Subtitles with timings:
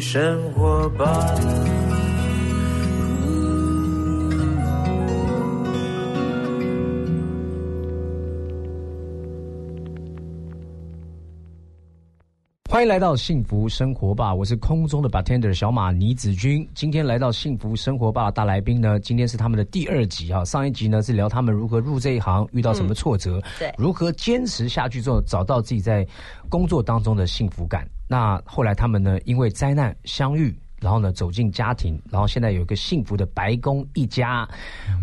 [0.00, 1.19] 生活吧。
[12.80, 16.66] 欢迎来到幸福生活吧，我是空中的 bartender 小马倪子君。
[16.74, 20.42] 今天来到幸福生活吧大来宾呢，今天是他们的第二集啊。
[20.46, 26.08] 上一集呢是聊他们如何入这一行，遇到什么挫折，对，如何坚持下去之后找到自己在
[26.48, 27.86] 工作当中的幸福感。
[28.08, 34.48] 那后来他们呢因为灾难相遇，然后呢走进家庭，然后现在有一个幸福的白宫一家。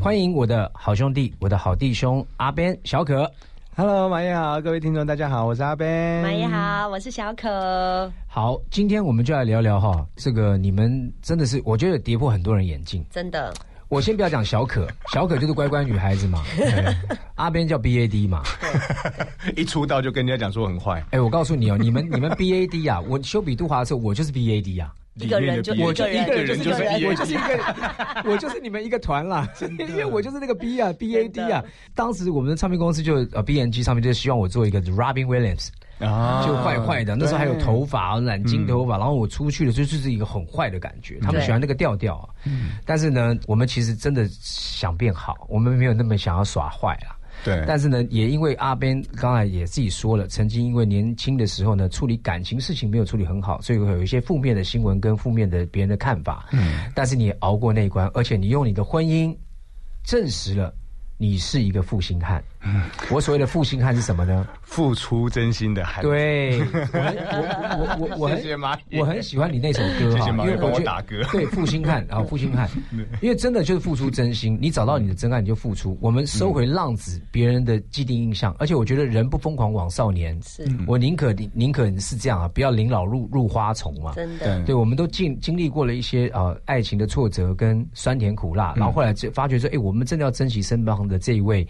[0.02, 3.32] 欢迎我的好兄弟，我的好弟兄阿 Ben 小可。
[3.80, 6.24] Hello，马爷好，各位听众大家好，我是阿 Ben。
[6.24, 8.12] 马爷好，我是小可。
[8.26, 13.06] 好，今天我们就来聊聊哈，这个你们真的是，我觉得跌破很多人眼镜。
[13.08, 13.54] 真的。
[13.88, 16.44] 我先不要讲小可， 小可就是乖乖女孩子嘛。
[17.36, 18.42] 阿 Ben 叫 BAD 嘛，
[19.56, 21.06] 一出道就跟人家讲说很坏。
[21.12, 24.92] 哎，我告诉你哦，你们你们 BAD 啊，我修比杜华的时候，我就是 BAD 啊。
[25.20, 29.48] 一个人就我就一个人就是我就是一个 我就是你们一个团啦
[29.80, 31.64] 因为我就是那个 B 啊 B A D 啊。
[31.96, 37.16] 当时我们的唱片公司就呃 B N G 上面就希望我做一个 Robin Williams 啊，就坏坏的。
[37.16, 41.18] 那时候还有头发染金头发，然后我出去的时候就是一个很坏的感觉。
[41.22, 42.30] 他们喜欢那个调调啊。
[42.86, 47.17] 但是呢，我们其实真的想变好，我们没有那么想要耍坏啊。
[47.44, 56.48] 对，但是呢，也因为阿边刚才也自己说了，曾经因为年轻的时候呢，处理感情事情没有处理很好，所以会有一些负面的新闻跟负面的别人的看法。
[56.52, 59.36] 嗯，但是你熬过那一关，而且你用你的婚姻
[60.04, 60.74] 证实了
[61.18, 62.44] 你是一个负心汉。
[62.64, 64.48] 嗯， 我所谓的负心汉是什么呢？
[64.64, 66.04] 付出真心的汉。
[66.04, 68.42] 对，我我我 我很
[69.00, 71.22] 我很喜欢你那首歌哈，因为我打歌。
[71.32, 72.70] 对，负心汉，啊 负心汉，
[73.22, 74.58] 因为真的就是付出真心。
[74.62, 75.98] 你找到你的真爱，你就付出。
[76.02, 80.38] 我们收回浪子别人的既定印象，而且我觉得人不疯狂枉少年。
[80.44, 84.14] 是我宁可宁可是这样啊，不要临老入入花丛嘛。
[84.16, 91.66] 真的，对，我们都经经历过了一些呃爱情的挫折跟酸甜苦辣，然后后来就发觉说，哎，我们真的要珍惜身旁的这一位。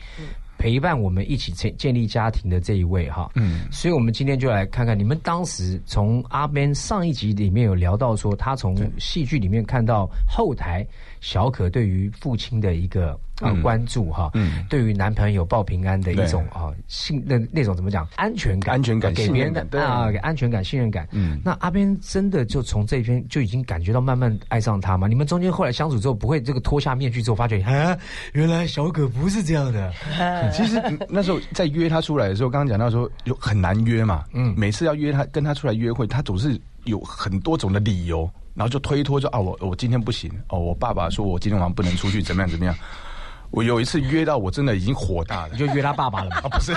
[0.57, 10.85] 陪伴我们一起建建立家庭的这一位哈，嗯，所以我们今天就来看看你们当时从阿 Ben 上一集里面有聊到说，他从戏剧里面看到后台
[11.22, 13.19] 小可对于父亲的一个。
[13.39, 21.07] 啊，关注哈，嗯，对于男朋友报平安的一种啊信那那种怎么讲安全感，安全感给别人的啊，给安全感信任感。
[21.11, 25.07] 嗯，那阿边真的就从这边就已经感觉到慢慢爱上他吗？
[25.07, 27.95] 你们中间后来相处之后，不会这个脱下面具之后发觉啊，
[28.34, 29.94] 原来小可不是这样的。
[30.51, 42.75] 其实那时候在约他出来的时候，刚刚讲到说有很难约嘛，嗯，每次要约他跟他出来约会，他总是有很多种的理由，然后就推脱就啊，我我今天不行哦，我爸爸说我今天晚上不能出去，怎么样怎么样。
[43.51, 46.38] 我有一次约到，我真的已经火大了，就约他爸爸了嘛？
[46.44, 46.75] 啊，不是，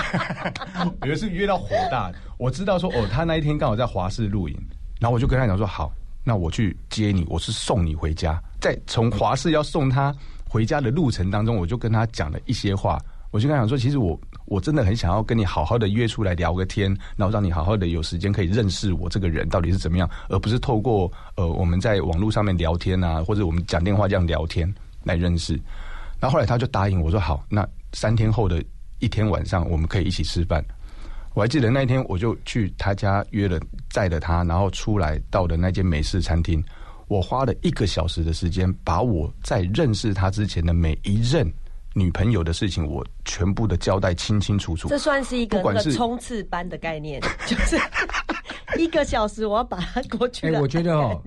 [1.05, 4.55] 有一次约到火大，我知道说哦，他那一天刚好在华视录影，
[4.99, 5.91] 然后我就跟他讲说好，
[6.23, 10.15] 那我去接你，我是送你回家，在从华视要送他
[10.47, 12.97] 回家的路程当中，我就跟他讲了一些话，
[13.31, 14.17] 我就跟他讲说，其实我
[14.51, 24.71] 我真的很想要跟你好好的约出来聊个天，然后让你好好的有时间可以认识我这个人到底是怎么样，而不是透过呃我们在网络上面聊天啊，或者我们讲电话这样聊天
[25.05, 25.53] 来认识。
[26.19, 28.61] 然后后来他就答应我说好，那三天后的
[28.99, 30.61] 一天晚上我们可以一起吃饭。
[31.33, 33.57] 我还记得那一天我就去他家约了，
[33.89, 36.61] 载了他，然后出来到的那间美式餐厅。
[37.07, 41.49] 我花了一个小时的时间，把我在认识他之前的每一任
[41.93, 44.87] 女朋友的事情，我全部的交代清清楚楚。
[44.87, 47.77] 这算是一个个冲刺班的概念， 就是
[48.77, 50.61] 一个小时我要把它过去的。
[50.61, 51.21] 我觉得哦。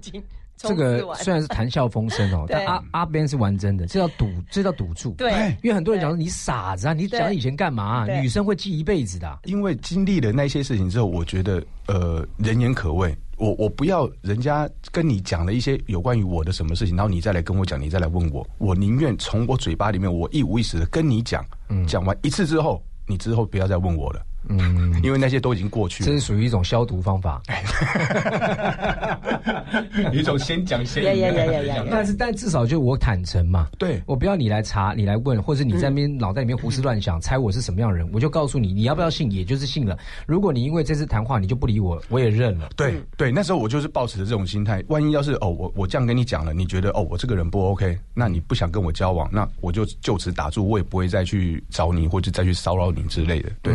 [0.57, 5.11] 这个虽然是谈笑风生哦，但阿阿边是玩真的，这叫赌，这叫赌注。
[5.15, 5.31] 对，
[5.63, 8.07] 因为很多人讲说你傻子啊，你讲以前干嘛？
[8.07, 9.41] 女生会记一辈子的。
[9.45, 13.15] 因为经历了那些事情之后，我觉得呃，人言可畏。
[13.37, 21.45] 我我不要人家跟你讲了一些有关于我的什么事情，然后你再来跟我讲，你再来问我，我宁愿从我嘴巴里面我一五一十的跟你讲，
[21.87, 24.25] 讲完一次之后，你之后不要再问我了。
[24.49, 27.41] 嗯， 因为那些都已经过去，这是属于一种消毒方法，
[30.13, 31.87] 一种先讲先讲。
[31.91, 39.97] 但是，但至少就我坦诚嘛，对我不要你来查，你来问，或者你在那边脑袋里面胡思乱想，猜我是什么样人，我就告诉你，你要不要信，也就是信了。
[40.27, 42.69] 如果你因为这次谈话你就不理我，我也认了。
[42.77, 53.51] 对对，那时候我就是抱持着这种心态，万一要是哦，我我这样跟你讲了，你觉得哦，我这个人不 OK，那你不想跟我交往，那我就就此打住，我也不会再去找你，或者再去骚扰你之类的。
[53.63, 53.75] 对。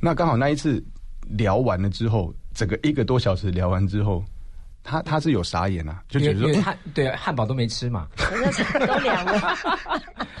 [0.00, 0.82] 那刚好那一次
[1.28, 4.24] 聊完了之后，整个一个多小时聊完之后，
[4.82, 8.08] 他他是有傻眼啊，就觉得汉对汉堡都没吃嘛，
[8.86, 9.38] 都凉了，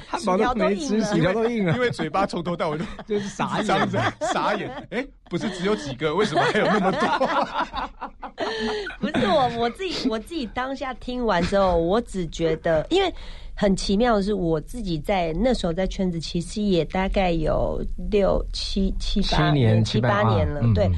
[0.08, 1.74] 汉堡都没吃，薯薯条都硬了。
[1.74, 4.12] 因，为嘴巴从头到尾都就是傻这样子眼。
[4.32, 8.10] 傻眼，哎，不是只有几个，为什么还有那么多？
[8.98, 13.14] 不是我我自己我自己当下听完之后，我只觉得，因为
[13.60, 17.78] 很奇妙的是，我自己在那时候在圈子其实也大概有
[18.10, 20.90] 六七七八七年七七八八年了，对。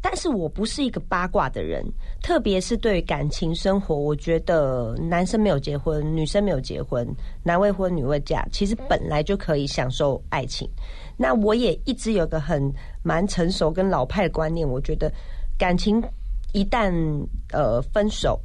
[0.00, 1.84] 但是我不是一个八卦的人，
[2.22, 7.04] 特别是对感情生活，我觉得男生没有结婚，女生没有结婚，
[7.42, 10.70] 男未婚女未嫁，其实本来就可以享受爱情。
[11.16, 12.72] 那我也一直有个很
[13.02, 15.12] 蛮成熟跟老派的观念，我觉得
[15.58, 16.00] 感情
[16.52, 16.94] 一旦
[17.52, 18.40] 呃分手，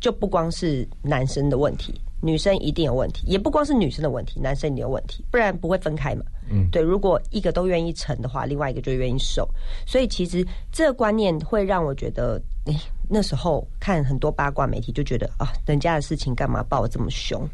[0.00, 1.92] 就不光是男生的问题，
[2.24, 6.24] 女生一定有问题，也不光是女生的问题，男生也有问题，不然不会分开嘛。
[6.50, 9.48] 嗯，对，如果一个都愿意成的话，另外一个就愿意受，
[9.86, 12.76] 所以其实这个观念会让我觉得，诶，
[13.08, 17.46] 那时候看很多八卦媒体就觉得啊，人家的事情干嘛报得这么凶？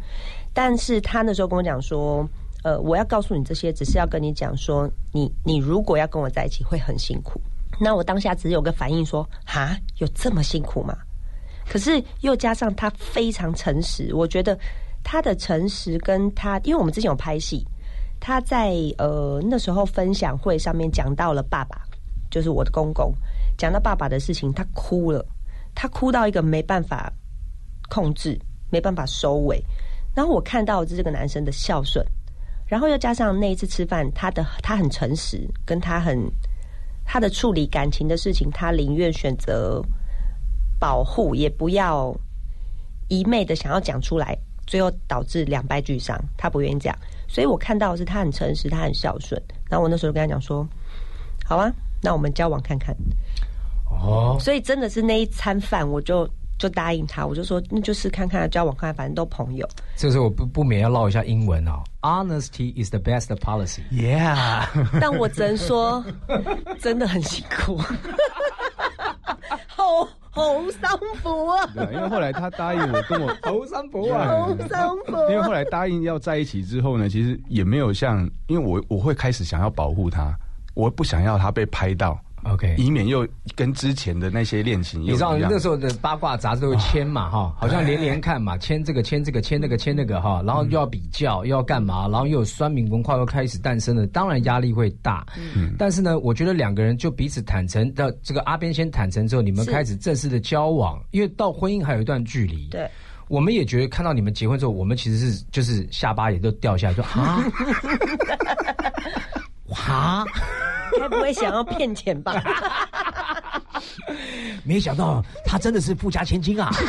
[0.52, 2.28] 但是他那时候跟我讲说，
[2.62, 7.40] 呃，我要告诉你这些，只是要跟你讲说，你你如果要跟我在一起，会很辛苦。
[7.81, 10.96] 那我当下只有个反应说，哈，有这么辛苦吗？
[11.70, 14.58] 可是又加上他非常诚实，我觉得
[15.05, 17.64] 他的诚实跟他，因为我们之前有拍戏，
[18.19, 21.81] 他在呃那时候分享会上面讲到了爸爸，
[22.28, 23.14] 就是我的公公，
[23.56, 25.25] 讲到爸爸的事情，他哭了，
[25.72, 27.08] 他哭到一个没办法
[27.88, 28.37] 控制，
[28.69, 29.62] 没办法收尾。
[30.12, 32.05] 然后我看到这个男生的孝顺，
[32.67, 36.19] 然后又加上那一次吃饭，他的他很诚实，跟他很
[37.05, 39.81] 他的处理感情的事情，他宁愿选择
[40.81, 42.12] 保护，也不要
[43.09, 44.37] 一昧的想要讲出来，
[44.67, 46.19] 最后导致两败俱伤。
[46.37, 46.99] 他不愿意这样，
[47.29, 49.41] 所以我看到的是他很诚实，他很孝顺。
[49.69, 50.67] 然后我那时候跟他讲说
[51.47, 51.71] ：“好啊，
[52.03, 52.97] 那我们交往看看。”
[53.91, 56.29] 哦，所以真的是那一餐饭，我就
[56.59, 59.69] 就答应他，我就说那就是看看交往看看，反正都朋友。
[59.97, 61.82] 这时候我不不免要唠一下英文哦。
[62.00, 63.82] Honesty is the best policy。
[63.91, 64.67] Yeah，
[65.00, 66.03] 但我只能说，
[66.81, 67.79] 真的很辛苦，
[69.67, 70.81] 好好辛
[71.23, 74.67] 苦啊，对，因为后来他答应我跟我 好辛苦啊好辛
[75.06, 75.12] 苦。
[75.29, 80.32] 因为后来答应要在一起之后呢，其实也没有像，因为我我会开始想要保护他，
[80.75, 95.27] 我不想要他被拍到，OK，以免又跟之前的那些恋情你知道那时候的八卦杂志都会签嘛哈，好像连连看嘛， 签这个签这个签那个签那个哈，然后又要比较又要干嘛，然后又有酸民文化又开始诞生了，当然压力会大。
[95.55, 102.69] 嗯，但是呢，我觉得两个人就彼此坦诚的，这个阿边先坦诚之后，你们开始正式的交往，因为到婚姻还有一段距离。
[102.69, 102.89] 对，
[103.29, 107.43] 我们也觉得看到你们结婚之后，我们其实是就是下巴也都掉下来，说啊，
[109.75, 110.25] 啊，
[110.99, 112.43] 该不会想要骗钱吧？
[114.64, 116.70] 没想到他真的是富家千金啊！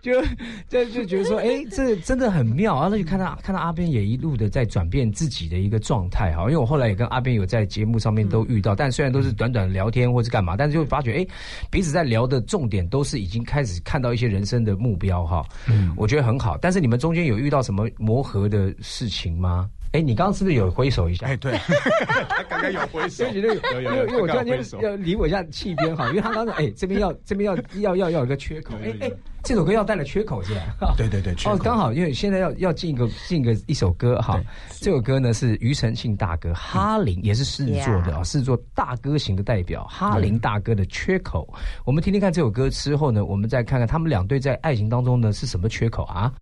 [0.00, 0.22] 就
[0.68, 2.88] 就就觉得说，哎、这真的很妙啊！
[2.90, 11.26] 那就看到看到阿边也一路的在转变自己的一个状态哈，因为我后来也跟阿边有在节目上面都遇到，但虽然都是短短聊天或是干嘛，但是就发觉，哎、
[11.70, 16.56] 彼此在聊的重点都是已经开始看到一些人生的目标哈，嗯，我觉得很好。
[16.58, 19.68] 但是你们中间有遇到什么磨合的事情吗？
[19.92, 21.26] 哎、你刚刚是不是有挥手一下？
[21.26, 21.58] 哎，对，
[22.28, 29.10] 他刚刚有挥手，因为因为我突然间要离我一下气边哈，因为他刚才哎这边要这边要要要要有一个缺口，哎哎，
[29.42, 30.94] 这首歌要带了缺口是吧？
[30.96, 34.40] 对对对，缺哦，口刚好因为现在要要进一个进一个一首歌哈，
[34.80, 41.48] 这首歌呢是庾澄庆大哥哈林，也是狮子座的啊，狮子座大哥型的代表哈林大哥的缺口。
[41.84, 46.32] 我们听听看这首歌之后呢，我们再看看他们两对在爱情当中呢是什么缺口啊？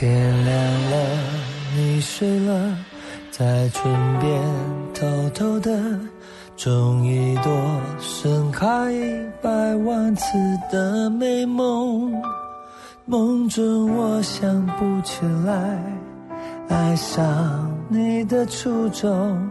[0.00, 0.54] 天亮
[0.92, 0.96] 了，
[1.76, 2.78] 你睡了，
[3.32, 3.82] 在唇
[4.20, 4.40] 边
[4.94, 5.76] 偷偷的
[6.56, 7.50] 种一朵
[7.98, 10.38] 盛开一百万次
[10.70, 12.12] 的美梦。
[13.06, 15.82] 梦中我想不起来
[16.68, 19.50] 爱上你的初衷，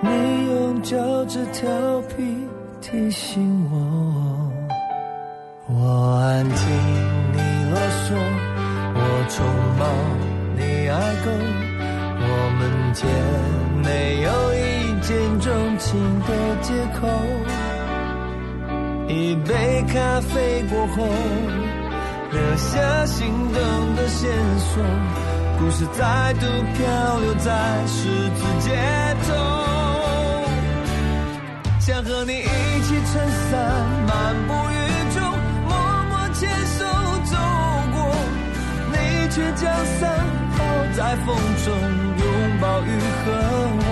[0.00, 0.08] 你
[0.46, 1.68] 用脚趾调
[2.02, 2.36] 皮
[2.80, 4.48] 提醒我。
[5.68, 6.66] 我安静，
[11.28, 12.28] 我
[12.58, 13.06] 们间
[13.82, 14.58] 没有一
[15.00, 16.28] 见钟情的
[16.62, 17.06] 借口。
[19.08, 21.06] 一杯咖啡过后，
[22.32, 24.28] 留下心动的线
[24.58, 24.82] 索，
[25.58, 28.76] 故事再度漂流在十字街
[29.26, 29.34] 头，
[31.78, 32.44] 想和你一
[32.82, 33.54] 起撑伞
[34.08, 34.74] 漫步雨
[35.14, 35.22] 中，
[35.68, 35.70] 默
[36.10, 36.84] 默牵手
[37.24, 37.32] 走
[37.94, 37.96] 过，
[38.90, 38.94] 你
[39.30, 39.64] 却将
[40.00, 40.02] 伞
[40.96, 42.24] 在风中，拥
[42.58, 42.88] 抱雨
[43.20, 43.28] 和
[43.76, 43.84] 我，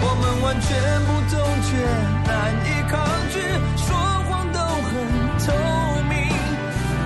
[0.00, 0.72] 我们完全
[1.04, 1.68] 不同却
[2.24, 2.96] 难以抗
[3.28, 3.36] 拒，
[3.76, 3.86] 说
[4.24, 4.90] 谎都很
[5.44, 5.52] 透
[6.08, 6.16] 明，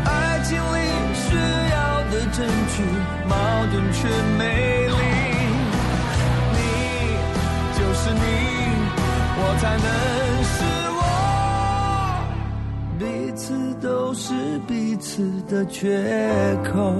[0.05, 0.09] 爱
[0.45, 0.79] 情里
[1.17, 1.35] 需
[1.73, 1.77] 要
[2.13, 2.39] 的证
[2.71, 2.87] 据。
[3.29, 3.35] 矛
[3.73, 4.07] 盾却
[4.39, 4.95] 美丽，
[6.55, 6.59] 你
[7.75, 8.23] 就是你，
[9.37, 9.87] 我才能
[10.47, 10.57] 是
[10.95, 11.03] 我，
[12.97, 13.03] 彼
[13.35, 13.43] 此
[13.83, 14.23] 都是
[14.69, 16.07] 彼此的缺
[16.73, 16.95] 口。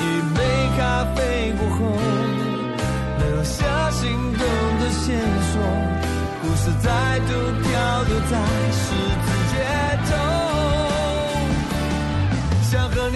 [0.00, 0.04] 一
[0.36, 0.38] 杯
[0.76, 1.78] 咖啡过后，
[3.18, 4.42] 留下心动
[4.80, 5.18] 的线
[5.50, 5.60] 索，
[6.40, 6.86] 故事再
[7.20, 7.68] 度漂
[8.04, 8.32] 流在
[8.72, 8.84] 十
[9.24, 9.54] 字街
[10.08, 10.10] 头，
[12.62, 13.07] 想和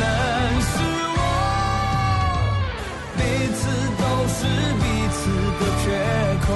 [0.00, 0.04] 能
[0.60, 0.72] 是
[1.16, 1.20] 我，
[3.16, 3.18] 彼
[3.58, 3.60] 此
[4.00, 4.02] 都
[4.36, 4.38] 是
[4.80, 4.84] 彼
[5.16, 5.18] 此
[5.58, 5.84] 的缺
[6.46, 6.48] 口。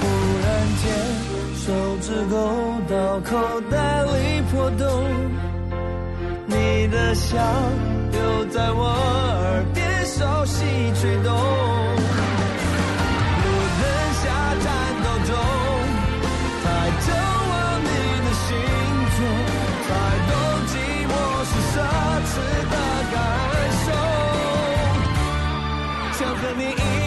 [0.00, 0.02] 忽
[0.44, 0.46] 然
[0.82, 0.84] 间，
[1.56, 1.64] 手
[2.00, 2.34] 指勾
[2.88, 3.30] 到口
[3.70, 4.06] 袋里。
[4.48, 4.86] 破洞，
[6.46, 7.36] 你的笑
[8.12, 11.65] 又在我耳边熟悉吹动。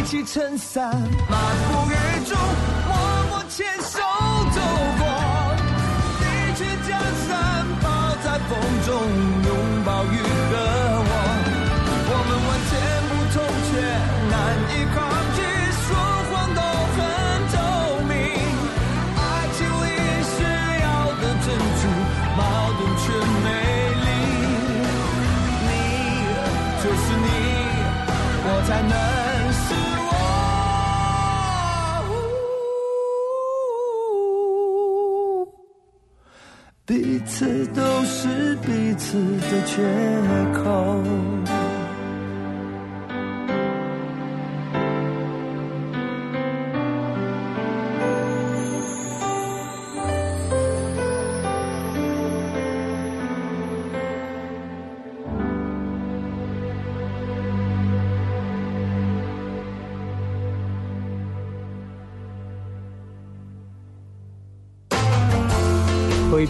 [0.09, 0.89] 起撑伞，
[1.29, 1.39] 漫
[1.69, 1.93] 步雨
[2.25, 2.35] 中，
[2.87, 2.97] 默
[3.29, 3.99] 默牵手
[4.55, 4.59] 走
[4.97, 5.05] 过。
[6.19, 6.23] 你
[6.55, 7.85] 却将伞抛
[8.23, 8.51] 在风
[8.87, 8.89] 中
[36.89, 39.79] 彼此都是彼此的缺
[40.60, 41.68] 口。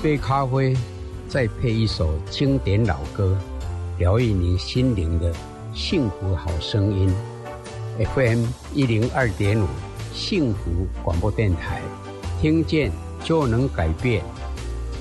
[0.10, 0.76] 杯咖啡，
[1.28, 3.38] 再配一首经典老歌，
[4.00, 5.32] 疗愈你心灵的
[5.76, 7.14] 幸福好声音。
[8.16, 9.68] FM 一零二点五，
[10.12, 11.80] 幸福广播电台，
[12.42, 12.92] 听见
[13.24, 14.24] 就能改变。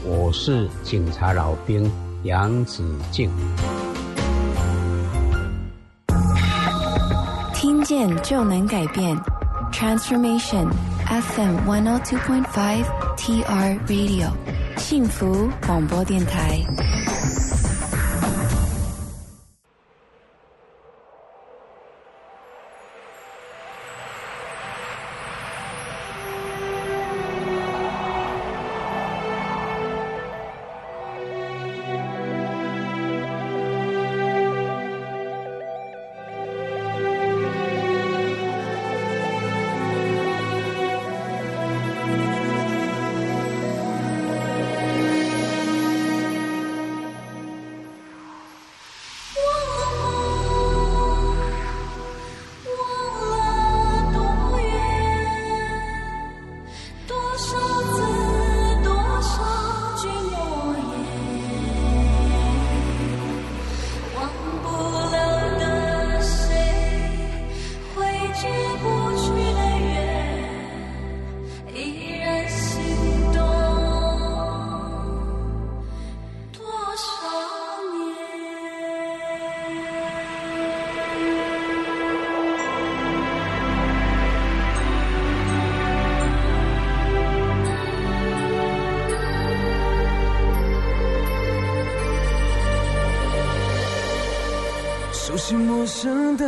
[0.05, 1.91] 我是警察老兵
[2.25, 3.31] 杨子敬。
[7.55, 9.17] 听见就能改变
[9.73, 10.69] ，Transformation
[11.07, 12.85] FM one o two point five
[13.17, 14.48] TR Radio。
[14.89, 16.98] 幸福广播电台。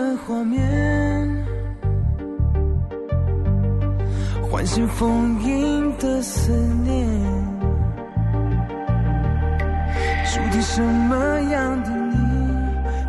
[0.00, 1.45] 的画面，
[4.42, 7.07] 唤醒封印的思念。
[10.33, 12.16] 注定什么样的你，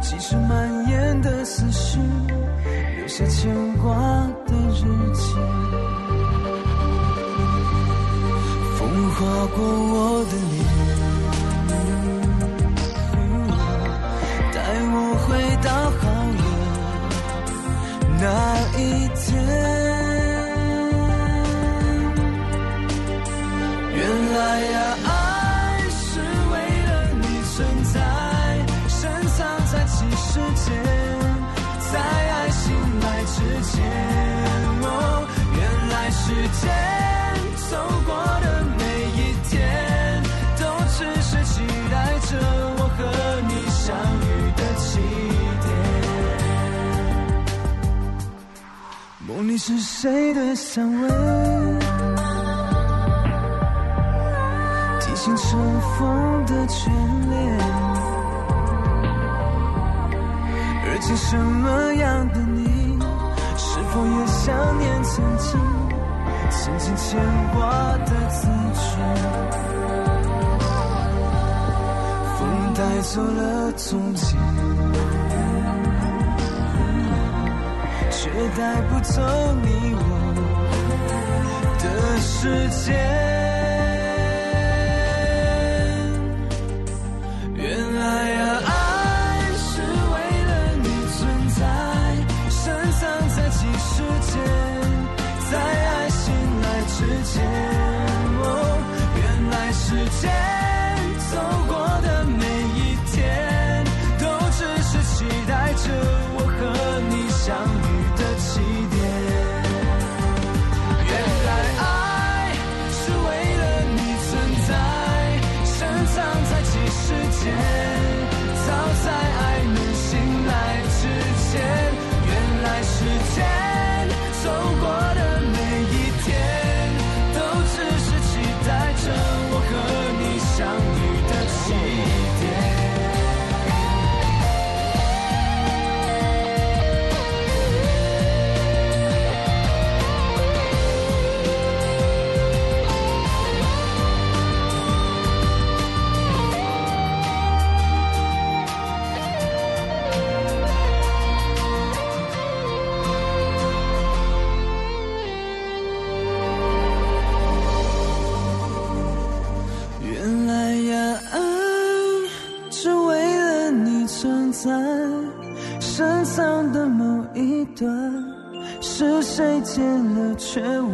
[0.01, 1.99] 其实蔓延的思绪，
[2.97, 3.49] 留下牵
[63.93, 64.47] 我也想
[64.79, 65.59] 念曾经，
[66.49, 67.19] 曾经牵
[67.53, 67.59] 挂
[68.05, 68.81] 的字句？
[72.37, 72.39] 风
[72.73, 74.39] 带走了从前，
[78.09, 79.21] 却带不走
[79.61, 79.99] 你我
[81.79, 81.85] 的
[82.19, 83.50] 世界。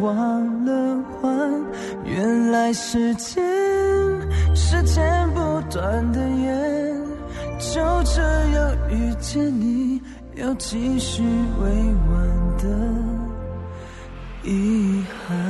[0.00, 1.64] 忘了还？
[2.04, 3.42] 原来时间
[4.54, 6.96] 是剪不断的烟，
[7.58, 10.00] 就这样遇见你，
[10.34, 11.22] 又继续
[11.60, 11.68] 未
[12.10, 12.64] 完的
[14.44, 15.47] 遗憾。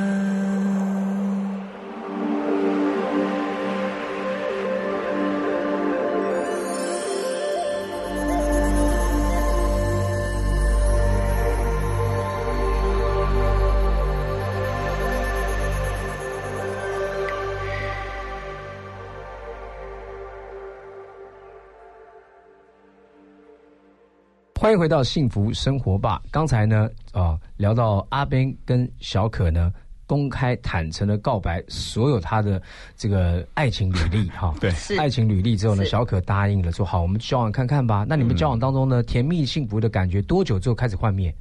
[24.60, 26.20] 欢迎回到幸福生活吧。
[26.32, 29.72] 刚才呢，啊、聊到阿边跟小可呢，
[30.04, 32.60] 公开坦诚的告白所有他的
[32.96, 34.52] 这个爱情履历 哈。
[34.60, 38.04] 对是爱情履历之后呢，小可答应了，说好，我们交往看看吧。
[38.08, 41.32] 那你们交往当中呢，甜蜜幸福的感觉多久之后开始幻灭？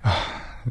[0.00, 0.14] 啊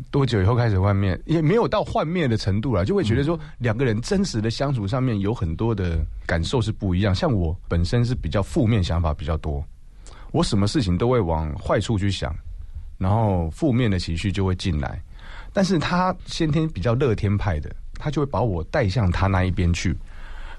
[0.10, 1.18] 多久以后开始幻灭？
[1.26, 7.14] 也没有到幻灭的程度了，就会觉得说两个人真实的相处上面有很多的感受是不一样。
[7.14, 9.64] 像我本身是比较负面想法比较多，
[10.36, 12.36] 我什么事情都会往坏处去想，
[12.98, 15.02] 然后负面的情绪就会进来。
[15.54, 19.96] 但是他先天比较乐天派的，他就会把我带向他那一边去。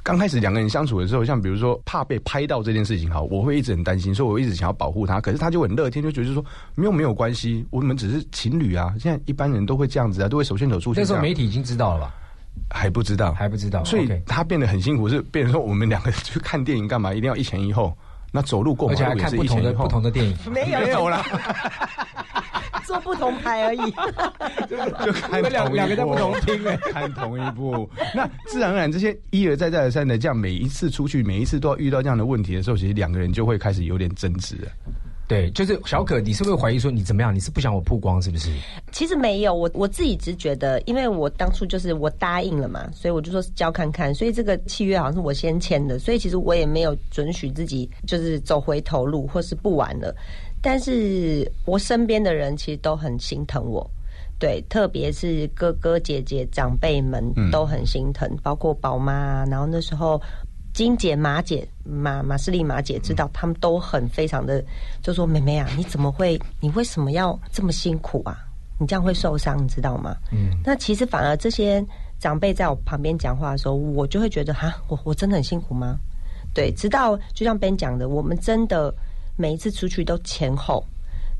[0.02, 5.20] 刚开始两个人相处的时候，像比如说怕被拍到这件事情，好，我会一直很担心，所以我一直想要保护他。
[5.20, 6.42] 可是他就很乐天，就觉得说
[6.74, 8.94] 没有没有关系，我们只是情侣啊。
[8.98, 11.12] 现在一般人都会这样子啊，都会手牵手出去那时。
[11.12, 12.14] 候媒体已经知道了吧？
[12.70, 17.94] 还不知道，还不知道所以他变得很辛苦，是变成说我们两个去看电影干嘛，一定要一前一后。
[18.36, 19.72] 那走路过而且还马路也是看不同的。
[19.72, 20.36] 不同的电影。
[20.52, 21.24] 没有没有啦，
[22.84, 23.80] 做不同牌而已。
[24.68, 24.76] 就
[25.14, 27.88] 看两同一两个在不同厅哎看同一部。
[28.14, 34.68] 那自然而然，这些一而再再而三的这样，每一次出去，每一次都要遇到这样的问题的时候，其实两个人就会开始有点争执了。
[35.28, 37.34] 对，就是小可，你是会怀疑说你怎么样？
[37.34, 38.48] 你是不想我曝光是不是？
[38.92, 50.14] 其实没有，我我自己只觉得，因为我当初就是我答应了嘛，所以我就说是交看看，所以这个契约好像是我先签的，所以其实我也没有准许自己就是走回头路或是不玩了。
[50.62, 53.84] 但是我身边的人其实都很心疼我，
[54.38, 60.22] 对，特别是哥哥姐姐长辈们都很心疼，包括宝妈，然后那时候。
[60.76, 64.62] 金姐、马姐、马马斯利、马姐知道，他们都很非常的，
[65.00, 66.38] 就说：“妹妹啊，你怎么会？
[66.60, 68.36] 你为什么要这么辛苦啊？
[68.78, 70.50] 你这样会受伤，你知道吗？”嗯。
[70.62, 71.82] 那其实反而这些
[72.18, 75.96] 长辈在我旁边讲话的时候，我就会觉得：“哈，我我真的很辛苦吗？”
[76.52, 76.70] 对。
[76.72, 78.94] 直到就像 Ben 讲的，我们真的
[79.34, 80.84] 每一次出去都前后，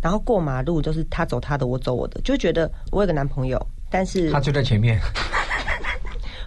[0.01, 4.99] 然后过马路都是他走他的，我走我的，就觉得我有个男朋友，但是他就在前面。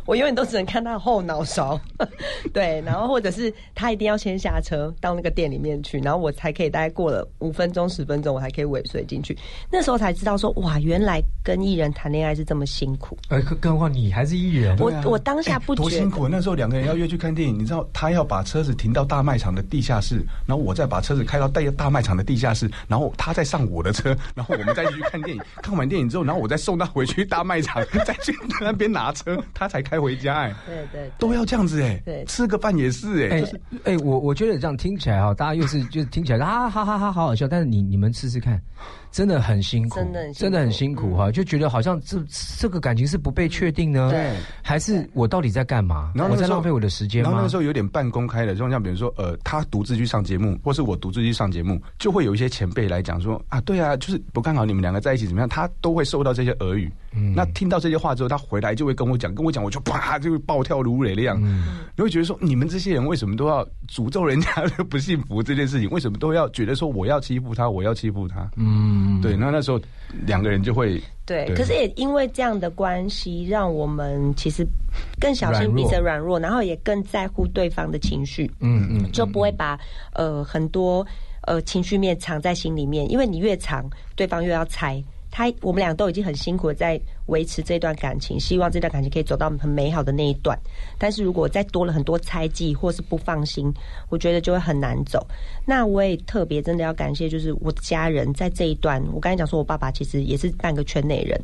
[0.09, 1.79] 我永远都只能看他后脑勺，
[2.51, 9.37] 对，然后或者是他一定要先下车到那个店里面去，然后我才可以大概过了五分钟十分钟，我才可以尾随进去。
[9.71, 13.15] 那时候才知道说，哇，原来跟艺人谈恋爱是这么辛苦。
[13.29, 16.27] 呃，更何况你还是艺人，我我当下不多辛苦。
[16.27, 25.43] 那时候两个人要约去看电影，你知道他要把车子停到大卖场的地下室，然后我再把车子开到大大卖场的地下室，然后他再上我的车，然后我们再去看电影。
[25.61, 29.98] 看完电影之后，然后我再送他回去大卖场， 再去那边拿车，他才开。
[29.99, 33.43] 回家哎，对对，都要这样子哎，对，吃个饭也是哎，
[33.83, 38.61] 哎，我我觉得这样听起来哈，大家又是就是听起来啊哈哈哈好好笑，但是你你们试试看。
[39.11, 42.17] 真的很辛苦，真的真的很辛苦哈，就觉得好像这
[42.59, 46.11] 这个感情是不被确定呢，对，还是我到底在干嘛？
[46.15, 47.29] 然后我在浪费我的时间吗？
[47.29, 56.91] 然后那时候有点半公开的，就像比如说呃，他独自去上节目，或是我独自去上节目，就会有一些前辈来讲说啊，对啊，就是不看好你们两个在一起怎么样，他都会受到这些耳语。
[57.11, 61.39] 嗯，那听到这些话之后，他回来就会跟我讲，跟我讲，我就啪就会暴跳如雷那样。
[61.41, 65.89] 嗯，你会觉得说，你们这些人为什么都要诅咒人家的 不幸福这件事情？
[65.89, 68.47] 为什么都要觉得说我要欺负他，我要欺负他？
[68.57, 69.79] 嗯，对，那那时候。
[70.25, 74.65] 两个人就会对，可是也因为这样的关系，让我们其实
[75.21, 78.49] 更小心彼此软弱，然后也更在乎对方的情绪。
[78.59, 79.79] 嗯嗯，就不会把
[80.13, 81.05] 呃很多
[81.45, 84.99] 呃情绪面藏在心里面，因为你越藏，对方越要猜。
[85.31, 90.57] 他我们俩都已经很辛苦的在维持这段感情，希望这段感情可以走到很美好的那一段。
[90.97, 93.71] 但是如果再多了很多猜忌或是不放心，
[94.09, 95.25] 我觉得就会很难走。
[95.65, 99.01] 那我也特别真的要感谢，就是我的家人在这一段。
[99.13, 101.39] 我刚才讲说我爸爸其实也是半个圈内人，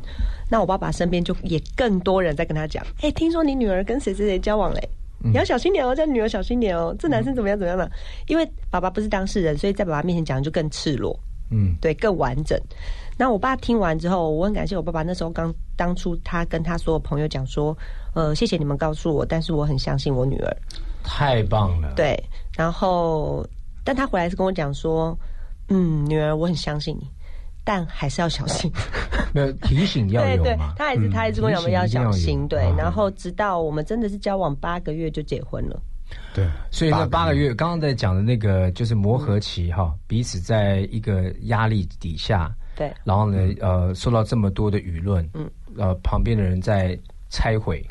[0.50, 4.88] 那我爸爸身边就也更多人在跟他讲：“哎，听说你女儿跟谁谁谁交往嘞？
[5.22, 6.94] 你要小心点哦，叫女儿小心点哦。
[6.98, 7.90] 这男生怎么样怎么样的？
[8.26, 11.18] 因为爸爸不是当事人，所以在爸爸面前讲就更赤裸，
[11.50, 12.60] 嗯，对，更完整。”
[13.18, 15.02] 那我爸听完之后，我很感谢我爸爸。
[15.02, 17.76] 那时候刚当初他跟他所有朋友讲说
[18.12, 20.56] ：“呃，谢谢你们告诉我，但是我很相信我女儿。”
[21.02, 21.94] 太棒了。
[21.94, 22.14] 对，
[22.54, 23.46] 然后
[23.82, 25.18] 但他回来是跟我讲说
[25.70, 27.08] ：“嗯，女儿，我很相信你，
[27.64, 28.70] 但还是要小心。
[29.32, 30.54] ”没有提醒要有对？
[30.76, 32.46] 他还是他还是跟我讲要小心。
[32.48, 35.80] 对，然后直到我们真的是交往八个月就结婚了。
[36.34, 42.54] 对，所以那八个月刚刚在讲的那个就是磨合期哈，彼此在一个压力底下。
[42.76, 46.96] 对，然后呢，呃，受到这么多的舆论，嗯，呃，旁边的人在。
[47.28, 47.84] 拆毁，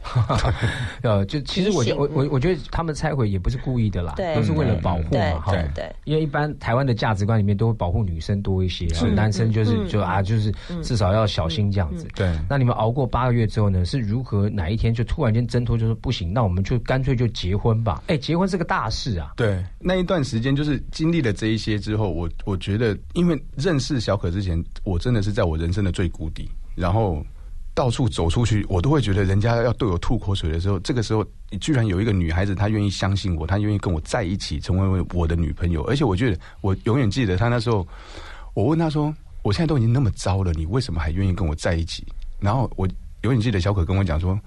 [1.03, 9.11] 呃，就其实我我我我觉得他们拆毁也不是故意的啦，都是为了保护嘛，哈，对，因为一般台湾的价值观里面都会保护女生多一些，是。
[9.11, 12.37] 男生就是就啊就是至少要小心这样子，对。
[12.49, 18.03] 那你们熬过八个月之后呢，是如何哪一天就突然间挣脱，就说不行，那我们就干脆就结婚吧？
[18.07, 19.33] 哎，结婚是个大事啊。
[19.35, 27.23] 对，那一段时间就是经历了这一些之后，我我觉得，因为认识小可之前，我真的是在我人生的最谷底，然后。
[27.75, 31.23] 到处走出去，我都会觉得人家要对我吐口水的时候，这个时候
[31.59, 35.83] 居然有一个女孩子，她愿意相信我，她愿意跟我在一起，成为我的女朋友。
[35.83, 37.85] 而且我觉得，我永远记得她那时候，
[38.53, 42.07] 我问她说：“我现在都已经那么糟了，你为什么还愿意跟我在一起？”
[42.39, 42.87] 然后我
[43.23, 44.39] 永远记得小可跟我讲说：“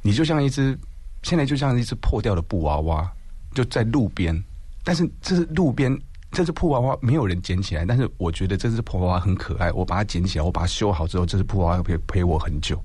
[0.00, 0.76] 你就像一只
[1.22, 3.12] 现在就像一只破掉的布娃娃，
[3.54, 4.42] 就在路边，
[4.82, 5.94] 但是这是路边。”
[6.32, 9.72] 这只布娃娃没有人捡起来，但是我觉得这只布娃娃很可爱。
[9.72, 12.80] 我把它捡起来，我把它修好之后，这只布娃娃陪陪我很久。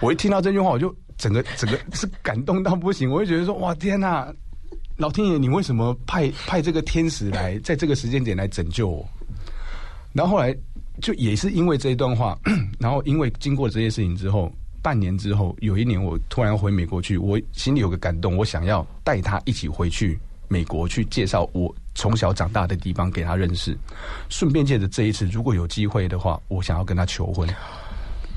[0.00, 3.10] 我一听到这句话，我就整个整个是感动到不行。
[3.10, 4.30] 我就觉得说：哇，天哪！
[4.98, 9.06] 老天爷，你为什么派派这个天使来，在这个时间点来拯救我？
[10.12, 10.56] 然后后来
[11.02, 12.38] 就也是因为这一段话，
[12.80, 14.50] 然后因为经过这些事情之后，
[14.82, 20.18] 半年之后，有一年我突然回美国去，我心里有个感动，我想要带他一起回去。
[20.48, 23.76] 美国去介绍我从小长大的地方给他认识，
[24.28, 27.48] 顺便借着这一次，如果有机会的话，我想要跟他求婚。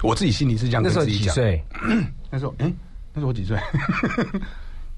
[0.01, 1.35] 我自己心里是这样跟自己讲。
[1.35, 1.63] 那时候几岁？
[2.31, 2.73] 那时候，哎，
[3.13, 3.57] 那时候我几岁？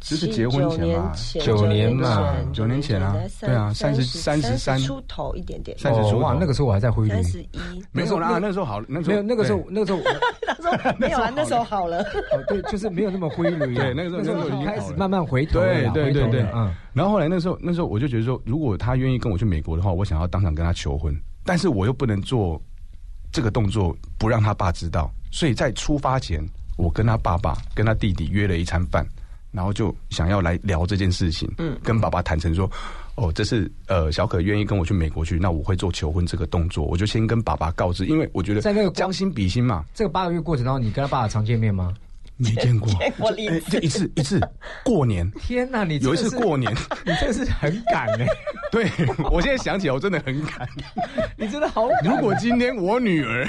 [0.01, 7.47] 就是结婚前嘛，九年嘛，九年前啊，对啊，三十三十三出头一点点，三十出哇，那个时候我还在挥三十一，
[7.91, 9.99] 没错啦，那时候好，那时候没有，那个时候那个时候
[10.47, 22.59] 那时候没有啊， 那时候好了，哦对，就是没有那么挥泪， 对，那个时候那时候已经开始慢慢回头，对对对对，嗯，然后后来那时候那时候我就觉得说，如果他愿意跟我去美国的话，我想要当场跟他求婚，但是我又不能做
[23.31, 26.43] 这个动作，不让他爸知道，所以在出发前，
[26.75, 29.05] 我跟他爸爸跟他弟弟约了一餐饭。
[29.51, 32.69] 然后就想要来聊这件事情，嗯，跟爸爸坦诚说，
[33.15, 39.83] 哦，这是呃小可愿意跟我去美国去，那我会做求婚这个动作，我就先跟爸爸告知，因为我觉得在那个将心比心嘛。
[39.93, 41.93] 这个八个月过程当中，你跟他爸爸常见面吗？
[42.43, 42.89] 没见过，
[43.69, 44.39] 就一次一次
[44.83, 45.29] 过年。
[45.39, 46.71] 天哪，你有一次过年，
[47.05, 48.25] 你真的是很赶哎！
[48.71, 48.89] 对
[49.29, 50.67] 我现在想起来，我真的很赶。
[51.37, 51.89] 你真的好。
[52.03, 53.47] 如果今天我女儿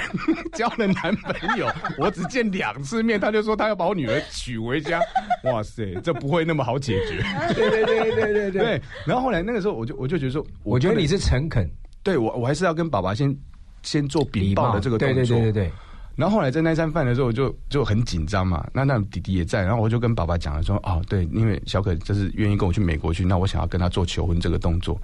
[0.53, 4.99] 交了男朋友，我只见两次面，他就说他要把我女儿娶回家，
[5.45, 7.23] 哇塞，这不会那么好解决。
[7.53, 8.81] 对对对对对对。
[9.05, 11.69] 然后后来那个时候，我就我就觉得说，我觉得你是诚恳，
[12.03, 13.33] 对我我还是要跟爸爸先
[13.81, 15.15] 先做禀报的这个动作。
[15.15, 15.71] 对对对对对。
[16.15, 18.65] 然后后来在那餐饭的时候，我就就很紧张嘛。
[18.71, 24.99] 那那弟弟也在，然后我就跟爸爸讲了说：“哦，对，因为小可就是愿意跟我去美国去，那我想要跟他做求婚这个动作。”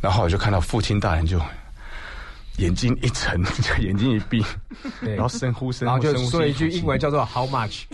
[0.00, 1.40] 然后我就看到父亲大人就
[2.56, 4.44] 眼睛一沉，就 眼睛一闭，
[5.00, 7.82] 然后深呼深呼，然后就说了一句英文叫做 “How much”。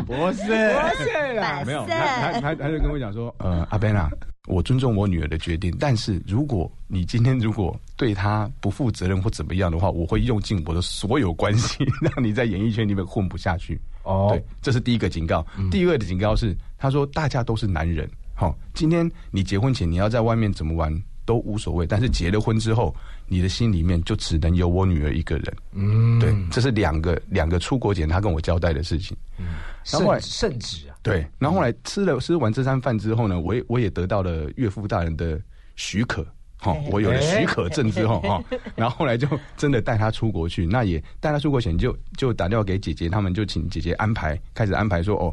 [0.06, 4.10] 不是，不是， 没有，他他他他就跟我讲说：“呃，阿贝娜。”
[4.46, 13.80] 我尊重我女儿的决定，但是如果你今天如果对她不负责任或怎么样的话，我会用尽我的所有关系， 让你在演艺圈里面混不下去。
[14.04, 15.44] 哦，对，这是第一个警告。
[15.68, 22.94] 第二个的警告是，他说大家都是男人，好，今天你结婚前你要在外面怎么玩都无所谓，但是结了婚之后，
[23.28, 25.56] 你的心里面就只能有我女儿一个人。
[25.72, 29.16] 嗯，对，这是两个两个出国前他跟我交代的事情。
[29.38, 29.46] 嗯，
[29.84, 30.96] 圣圣旨啊。
[31.02, 35.40] 对，然后后来吃了吃完这餐饭之后呢，我也我也得到了岳父大人的
[35.76, 36.26] 许可，
[36.58, 38.42] 哈，我有了许可证之后哈，
[38.74, 45.32] 然后后来就真的带他出国去，那也带他出国前就就打电话给姐姐，他们就请姐姐安排，开始安排说哦，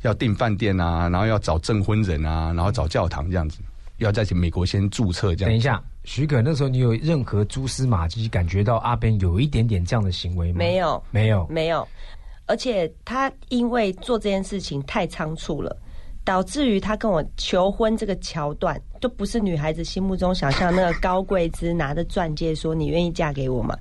[0.00, 3.58] 要订饭店啊，然后要找证婚人啊，然后找教堂这样子，
[4.00, 5.50] 要在美国先注册这样。
[5.50, 10.58] 等一下，许可那时候你有任何蛛丝马迹感觉到阿 Ben 有一点点这样的行为吗？
[10.58, 11.86] 没有，没有，没有。
[12.46, 15.76] 而且他因为做这件事情太仓促了，
[16.24, 23.76] 导致于他跟我求婚这个桥段，都不是女孩子心目中想象那个高贵姿拿着钻戒说你愿意嫁给我吗？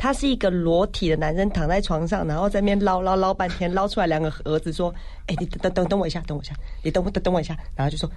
[0.00, 4.92] 他是一个裸体的男生躺在床上，然后在那边捞捞捞半天，捞出来两个盒子说
[5.28, 8.10] ：“哎，你等等等我一下，等我一下，你等我等等我一下。”然后就说：“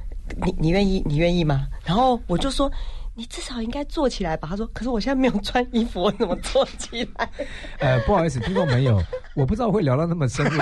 [0.45, 2.71] 你你愿意你愿意吗？”然后我就说。
[3.15, 4.47] 你至少应该坐起来吧？
[4.49, 7.29] 他说：“可是我现在没有穿衣服，我怎么坐起来？”
[7.77, 8.99] 呃，不好意思，听众朋友，
[9.35, 10.59] 我不知道会聊到那么深入。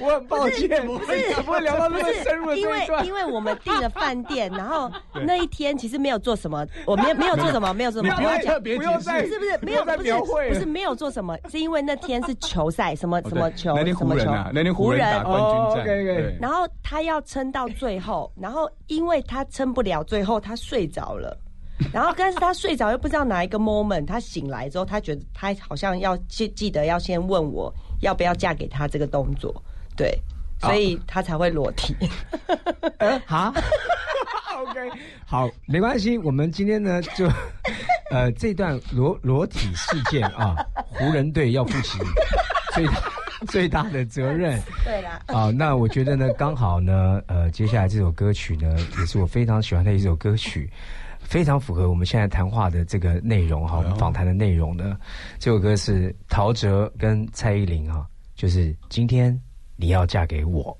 [0.00, 4.90] 我很抱歉，不是不会聊到那么深入的因为因为我们订了饭店，然后
[5.26, 8.14] 那一天其实没有做什么，我没有没有做什么， 没有做什么。
[8.16, 10.12] 不要特别不用再是不是没有不是
[10.48, 15.40] 不是没有做什么，是因为那天是球赛，什么什么球什么球，那天湖人打冠
[15.74, 16.36] 军战。
[16.40, 21.36] 然后他要撑到最后，然后因为他撑不了最后，他睡着了。
[21.94, 29.50] 然后但是他睡着又不知道哪一个 moment，他醒来之后，他觉得他好像要记记得要先问我要不要嫁给他这个动作。
[29.96, 30.18] 对，
[30.60, 31.94] 所以他才会裸体。
[33.26, 33.52] 好
[34.58, 34.90] ，OK，
[35.26, 36.16] 好，没关系。
[36.18, 37.26] 我们今天呢，就
[38.10, 40.56] 呃这段裸裸体事件啊，
[40.88, 41.98] 湖人队要负起
[42.74, 42.86] 最
[43.46, 44.60] 最大的责任。
[44.84, 45.20] 对啦。
[45.26, 50.70] 啊，那我觉得呢，刚好呢，呃，接下来这首歌曲呢，也是我非常喜欢的一首歌曲，
[51.20, 54.96] 非常符合我们现在谈话的这个内容哈，我们访谈的内容呢。
[55.38, 59.40] 这首歌是陶喆跟蔡依林哈，就是今天。
[59.80, 60.76] 你要嫁给我，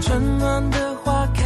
[0.00, 1.45] 春暖的花开。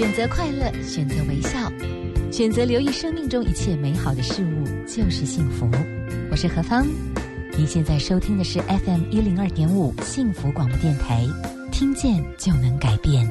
[0.00, 1.70] 选择快乐，选择微笑，
[2.40, 5.68] 选择留意生命中一切美好的事物，就是幸福。
[6.30, 6.86] 我是何芳，
[7.54, 11.22] 您现在收听的是 FM 一零二点五幸福广播电台，
[11.70, 13.28] 听见就能改变。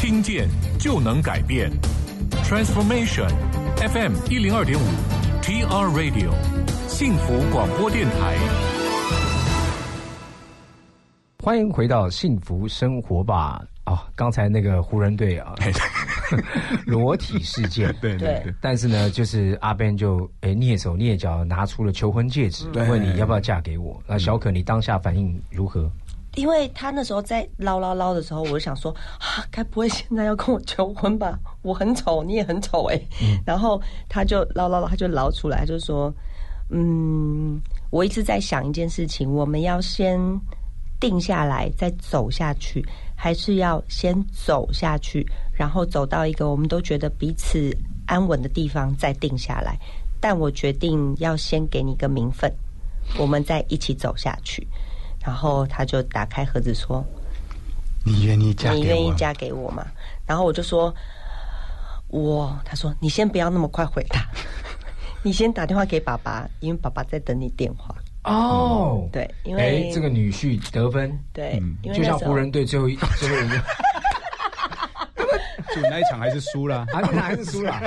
[0.00, 0.48] 听见
[0.80, 1.70] 就能改变
[2.42, 3.28] ，Transformation
[3.76, 4.82] FM 一零二点五
[5.42, 6.30] TR Radio
[6.88, 8.71] 幸福广播电台。
[11.44, 13.60] 欢迎回到幸福生活吧！
[13.82, 15.56] 啊，刚才那个湖人队啊，
[16.86, 24.00] 裸体事件， 对对对，但是呢，就是阿 Ben 就哎蹑手蹑脚拿出了求婚戒指，对问你要不要嫁给我。
[24.06, 25.90] 那小可，你当下反应如何？
[26.36, 31.36] 因为他那时候在捞捞捞的时候，我就想说 啊，该不会现在要跟我求婚吧？
[31.62, 33.00] 我很丑，你也很丑哎、
[33.44, 36.14] 然后他就捞捞捞，他就捞出来，就说，
[36.70, 40.20] 嗯，我一直在想一件事情，我们要先
[41.02, 42.86] 定下来再走下去，
[43.16, 47.76] 还是要先走下去，然后走到一个我们都觉得彼此
[48.06, 49.76] 安稳的地方再定下来。
[50.20, 52.48] 但我决定要先给你一个名分，
[53.18, 54.64] 我们再一起走下去。
[55.24, 57.04] 然后他就打开盒子说
[58.04, 58.82] 你愿意：“嫁给我？
[58.84, 59.84] 你愿意嫁给我吗？”
[60.24, 60.94] 然后我就说
[62.06, 64.30] ：“我。”他说：“你先不要那么快回答，
[65.24, 67.92] 你先打电话给爸爸，因为爸爸在等你电话。
[68.24, 73.56] 哦，对，因为哎，这个女婿得分，对，因为就像湖人队最后一 最后一个
[75.74, 76.86] 就那一场还是输了。
[76.92, 77.80] 啊，那还是输了。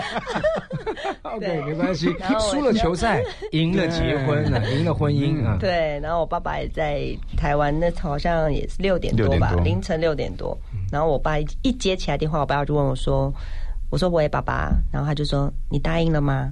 [1.22, 2.08] OK，对没关系
[2.52, 5.58] 输了球赛，赢了结婚了，赢了婚姻啊。
[5.60, 10.58] 对，然后我爸爸也在台湾，那好像也是六点多吧，多凌晨六点多。
[10.92, 13.32] 然后我爸一一接起来电话，我爸就问我说
[13.92, 16.52] ：“我说喂，爸爸。”然后他就说：“你答应了吗？”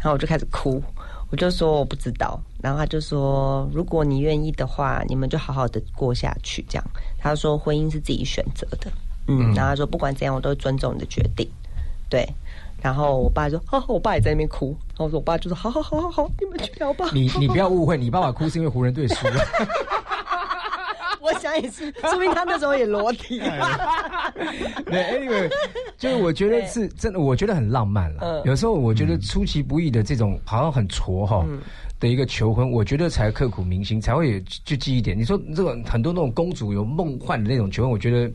[0.00, 0.82] 然后我就开始哭，
[1.30, 2.40] 我就说我不知道。
[2.64, 6.84] 然后他就说：“如果你愿意的话，你们就好好的过下去。”这样，
[7.18, 8.90] 他说婚姻是自己选择的，
[9.28, 11.46] 嗯，然后他说不管怎样，我都会尊重你的决定，
[12.08, 12.26] 对。
[12.80, 19.44] 然后我爸说：“哈、哈，我爸也在那边哭。”然后我说：“我爸就说：好好好好好，你们去聊吧。”你你不要误会，你爸爸哭是因为湖人队输了。
[21.24, 23.38] 我想也是，说明他那时候也裸体。
[23.38, 25.50] 对，anyway，
[25.96, 28.20] 就是我觉得是真的，我觉得很浪漫了。
[28.20, 31.46] 嗯有时候我觉得出其不意的这种好像很挫哈
[31.98, 35.18] 的一个求婚，我觉得才刻骨铭心，才会有就记一点。
[35.18, 38.30] 你说这个很多那种公主有梦幻的那种求婚，我觉得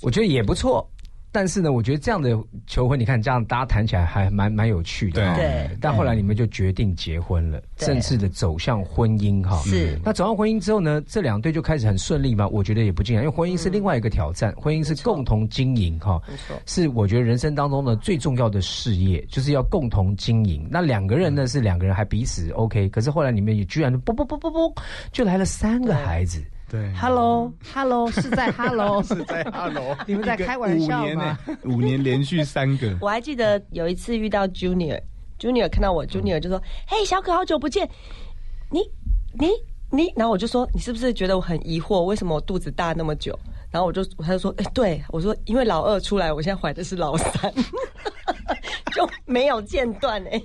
[0.00, 0.88] 我觉得也不错。
[1.34, 2.30] 但是呢，我觉得这样的
[2.64, 5.34] 求婚，你看这样大家谈起来还蛮蛮有趣的哈。
[5.34, 9.60] 对但后来你们就决定结婚了，正式的走向婚姻哈。
[9.64, 12.46] 是那走上婚姻之后呢，这两对就开始很顺利吗？
[12.46, 20.64] 我觉得也不尽然，因为婚姻是另外一个挑战，婚姻是共同经营哈，没错是我觉得人生当中呢最重要的事业，就是要共同经营。
[20.70, 24.72] 那两个人呢是两个人还彼此 OK，可是后来你们也居然不不不不不
[25.10, 26.40] 就来了三个孩子。
[26.74, 26.92] 对。
[27.00, 31.38] Hello，Hello 是在 Hello，是在 Hello， 你们在开玩笑五年吗？
[31.64, 37.88] 五年连续三个， 我还记得有一次遇到 Junior，Junior 看到我，Junior 就说：“嘿，小可，好久不见，
[38.70, 38.80] 你
[39.38, 39.48] 你
[39.90, 43.38] 你。”然后我就说：“你是不是觉得我很疑惑，为什么我肚子大那么久？”
[43.70, 45.02] 然后我就他就说：“哎、对。
[45.10, 47.52] 我说，因为老二出来，我现在怀的是老三，
[48.94, 50.40] 就没有间断哎、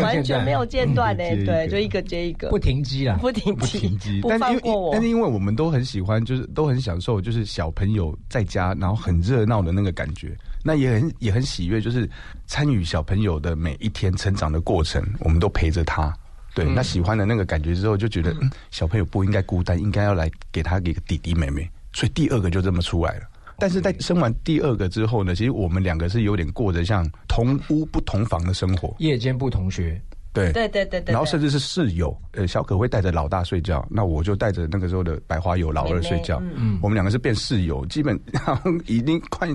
[0.00, 3.18] 完全没有间断哎、对，就一个接一个，不停机啦。
[3.20, 5.02] 不停不机，停机，不但是因为放过我但。
[5.02, 10.36] 是因为我们都很喜欢，就是都很享受，就是小朋友在家，然后很热闹的那个感觉。
[10.62, 12.08] 那也很也很喜悦，就是
[12.46, 16.12] 参与小朋友的每一天成长的过程，我们都陪着他。
[16.54, 21.68] 对，那喜欢的那个感觉之后，就觉得嗯，小朋友不应该孤单，应该要来给他一个弟弟妹妹。
[21.92, 23.29] 所以第二个就这么出来了。
[23.60, 28.94] 但是在生完第二个之后呢，其实我们两个是有点过着像同屋不同房的生活。
[28.98, 30.00] 夜间不同学，
[30.32, 30.52] 对。
[30.52, 39.48] 对对对对，然后甚至是室友，呃，小可会带着老大睡觉，那我就带着那个时候的白花友老二睡觉，嗯我们两个是变室友，基本上 已经快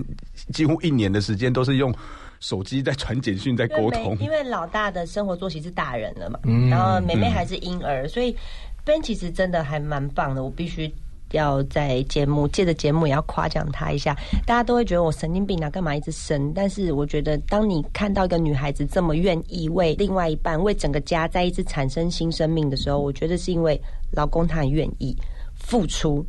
[0.53, 1.93] 几乎一年的时间都是用
[2.39, 6.70] 手机在传简讯在沟通，因为老大的生活作息是大人了嘛，嗯。
[6.70, 8.36] 然后妹妹还是婴儿，所以
[8.86, 10.93] Ben 其实真的还蛮棒的，我必须。
[11.36, 14.15] 要在节目借着节目也要夸奖他一下，
[14.45, 16.51] 大家都会觉得我神经病啊，干嘛一直生？
[16.53, 23.79] 但是我觉得，当你看到一个女孩子这么愿意为另外一半、为整个家再一次产生新生命的时候，我觉得是因为
[24.11, 25.15] 老公他很愿意
[25.53, 26.25] 付出，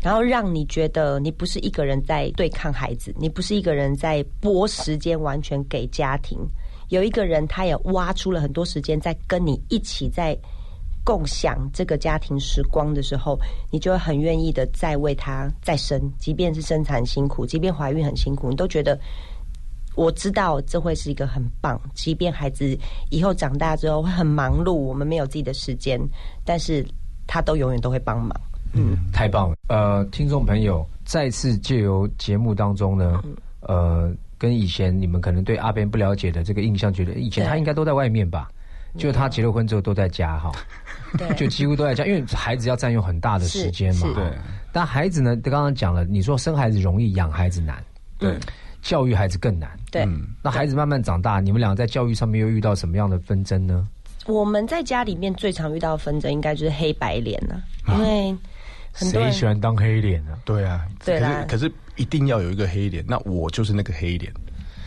[0.00, 6.38] 然后让你觉得你不是一个人在对抗孩子，你不是一个人在拨时间完全给家庭，
[6.88, 10.36] 有一个人他也挖出了很多时间在跟你一起在
[11.08, 13.38] 共享这个家庭时光的时候，
[13.70, 18.98] 你就会很愿意的再为他再生，即便是生产辛苦，即便怀孕很辛苦，你都觉得。
[19.94, 22.78] 我知道这会是一个很棒，即便孩子
[23.10, 25.98] 以后长大之后会很忙碌，我们没有自己的时间，
[26.44, 26.86] 但是
[27.26, 28.38] 他都永远都会帮忙。
[28.74, 29.56] 嗯，太棒了。
[29.68, 33.20] 呃，听众朋友，再次借由节目当中呢，
[33.60, 38.48] 呃，跟以前你们可能对阿边不了解的这个印象，觉得以前他应该都在外面吧？
[38.96, 40.50] 就他结了婚之后都在家哈，
[41.16, 44.24] 对，就几乎都在家，因为孩子要占用很大的时间嘛对。
[44.72, 47.82] 但孩子呢，刚刚讲了，你说生孩子容易，养孩子难，
[48.18, 48.38] 对，
[48.82, 49.70] 教育孩子更难。
[49.90, 50.06] 对。
[50.42, 53.88] 那孩子慢慢长大，你们俩在教育上面又遇到什么样的纷争呢？
[54.26, 57.56] 我们在家里面最常遇到的纷争，应该就是黑白脸啊、
[57.88, 58.36] 因为
[58.92, 60.32] 很多人谁喜欢当黑脸呢？
[60.44, 64.30] 对啊，对啦可是可是一定要有一个黑脸，那我就是那个黑脸。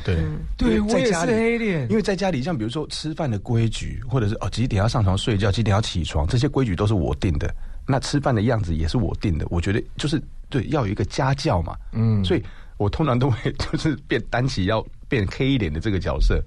[0.04, 0.18] 对，
[0.58, 7.54] 对因为在家里我也是黑脸因为在家里，像比如说吃饭的规矩，或者是哦几点要上床睡觉，几点要起床，这些规矩都是我定的。
[7.88, 9.45] 那吃饭的样子也是我定的。
[9.49, 11.76] 我觉得就是对，要有一个家教嘛。
[11.93, 12.43] 嗯所以
[12.78, 16.41] 我通常都会 就是变担起要变黑一点的这个角色，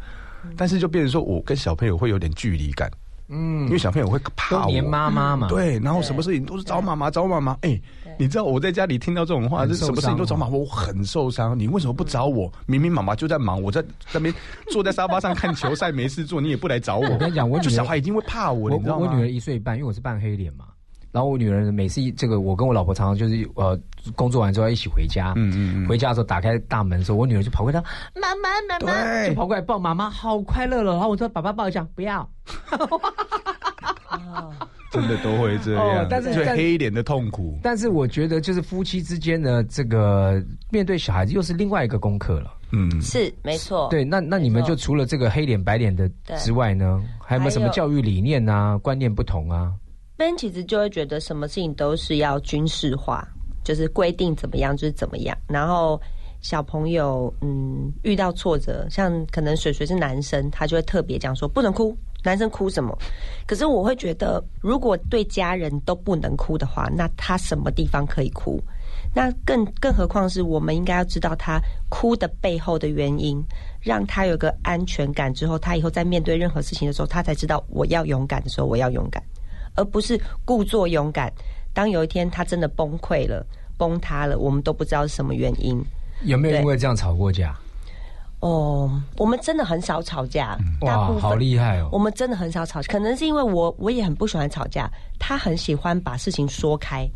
[0.56, 2.90] 但是就变成说我跟小朋友会有点距离感。
[3.34, 5.48] 嗯因为小朋友会怕我，都黏妈妈嘛。
[5.48, 7.56] 对，然后什么事情都是找妈妈，找妈妈。
[7.62, 7.80] 哎，
[8.18, 11.58] 你知道我在家里听到这种话，就是什么事情都找妈妈，我很受伤。
[11.58, 12.52] 你为什么不找我？
[12.66, 14.32] 明明妈妈就在忙，我在那边
[14.70, 17.08] 坐在沙发上看球赛没事做，你也不来找我。
[17.08, 19.06] 我跟你讲我就小孩已经会怕我，我你知道吗？
[19.06, 20.66] 我我女儿一岁半，因为我是半黑脸嘛。
[21.14, 23.78] 然后我女儿每次一这个，我跟我老婆常常就是呃
[24.16, 27.80] 工作完之后要一起回家，嗯嗯嗯回家的时候打开大门的时候，我女儿就跑过来，
[28.20, 30.90] 妈妈妈妈，就跑过来抱妈妈，好快乐了。
[30.94, 32.28] 然后我说爸爸抱一下，不要。
[34.90, 37.58] 真的都会这样，哦但是黑脸的痛苦。
[37.62, 42.52] 但是我觉得就是夫妻之间的这个面对小孩子又是另外一个功课了。
[42.72, 49.72] 嗯，是没错，对，那那你们就除了这个黑脸白脸的之外呢，还有没有什么教育理念啊、观念不同啊？
[50.16, 53.26] Ben 其实就会觉得什么事情都是要军事化，
[53.64, 55.36] 就是规定怎么样就是怎么样。
[55.48, 56.00] 然后
[56.40, 62.96] 小朋友嗯遇到挫折，像可能水水是男生，他就会特别讲说不能哭，男生哭什么？
[63.46, 68.62] 可是我会觉得，如果对家人都不能哭的话，那他什么地方可以哭？
[69.12, 73.42] 那更更何况是我们应该要知道他哭的背后的原因，
[73.80, 79.22] 让他有个安全感之后，他以后在面对任何事情的时候，他才知道我要勇敢的时候我要勇敢，
[79.74, 81.32] 而不是故作勇敢。
[81.72, 83.44] 当有一天他真的崩溃了、
[83.76, 85.82] 崩塌了，我们都不知道是什么原因。
[86.24, 87.54] 有没有因为这样吵过架？
[88.40, 91.88] 哦，我们真的很少吵架，大部，分哇好厉害哦！
[91.90, 94.86] 我们真的很少吵，可能是因为我我也很不喜欢吵架，
[95.18, 97.08] 他很喜欢把事情说开，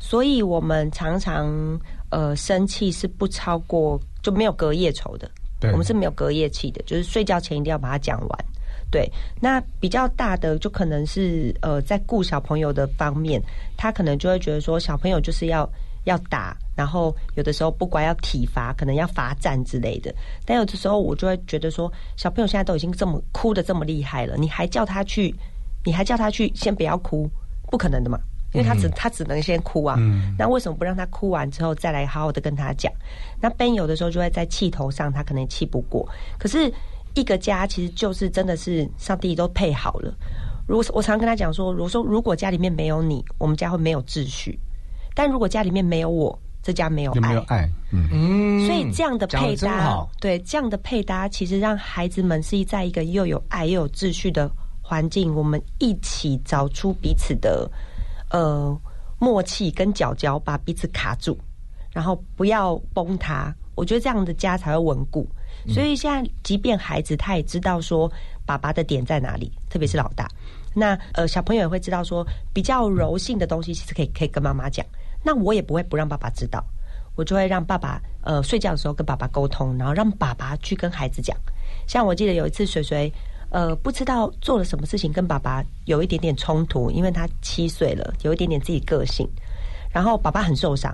[0.00, 1.48] 所以我们常常
[2.10, 5.30] 呃生气是不超过就没有隔夜仇的，
[5.60, 8.44] 对我们是没有隔夜气的，就是睡觉前一定要把它讲完。
[8.90, 9.10] 对，
[9.40, 13.42] 那比较大的就可能是呃，在顾小朋友的方面，
[13.76, 15.68] 他可能就会觉得说，小朋友就是要
[16.04, 20.14] 要打，然后有的时候不管要体罚，可能要罚站之类的。
[20.46, 25.34] 但有的时候我就会觉得说，小朋友现在都已经这么哭的这么厉害了，你还叫他去，
[25.84, 27.28] 你还叫他去先不要哭，
[27.70, 28.18] 不可能的嘛。
[28.54, 29.98] 因为他只、他只能先哭啊，
[30.38, 32.90] 那为什么不让他哭完之后再来好好的跟他讲？
[33.42, 36.08] 那 Ben 有的时候就会在气头上，他可能气不过。
[36.38, 36.72] 可是
[37.20, 40.14] 一个家其实就是真的是上帝都配好了。
[40.66, 44.52] 如果我常跟他讲说，如果说如果家里面没有你，我们家会没有秩序；
[45.14, 47.20] 但如果家里面没有我，这家没有爱。
[47.20, 47.70] 没有爱？
[47.90, 54.50] 嗯，嗯所以这样的配搭，对这样的配搭，其实让孩子们是在一个又有爱又有秩序的
[54.82, 57.70] 环境，我们一起找出彼此的
[58.30, 58.78] 呃
[59.18, 61.38] 默契跟角角，把彼此卡住，
[61.90, 63.54] 然后不要崩塌。
[63.74, 65.26] 我觉得这样的家才会稳固。
[65.66, 68.10] 所以现在，即便孩子他也知道说
[68.46, 70.28] 爸爸的点在哪里，特别是老大。
[70.74, 74.84] 那呃，小朋友也会知道说，比较柔性的东西，其实可以可以跟妈妈讲。
[75.24, 76.64] 那我也不会不让爸爸知道，
[77.16, 81.36] 我就会让爸爸呃睡觉的时候跟爸爸沟通，然后让爸爸去跟孩子讲。
[81.86, 83.12] 像我记得有一次水水
[83.50, 89.28] 呃不知道做了什么事情跟爸爸有一点点冲突，因为他七岁了，有一点点自己个性，
[89.90, 90.92] 然后爸爸很受伤，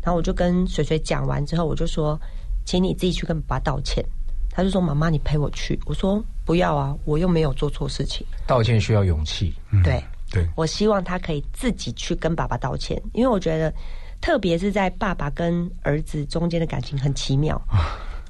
[0.00, 2.18] 然后我就跟水水讲完之后，我就说，
[2.70, 4.00] 请你自己去跟爸爸道歉。
[4.48, 8.24] 他就说：“妈妈，你陪我去。”我说：“不要啊，我又没有做错事情。
[8.46, 9.52] 道歉需要勇气。
[9.82, 10.00] 对，
[10.30, 13.74] 对，我希望他可以自己去跟爸爸道歉，因为我觉得，
[14.20, 17.60] 特别是在爸爸跟儿子中间的感情很奇妙，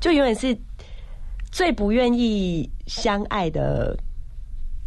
[0.01, 0.57] 就永远是
[1.51, 3.95] 最不愿意相爱的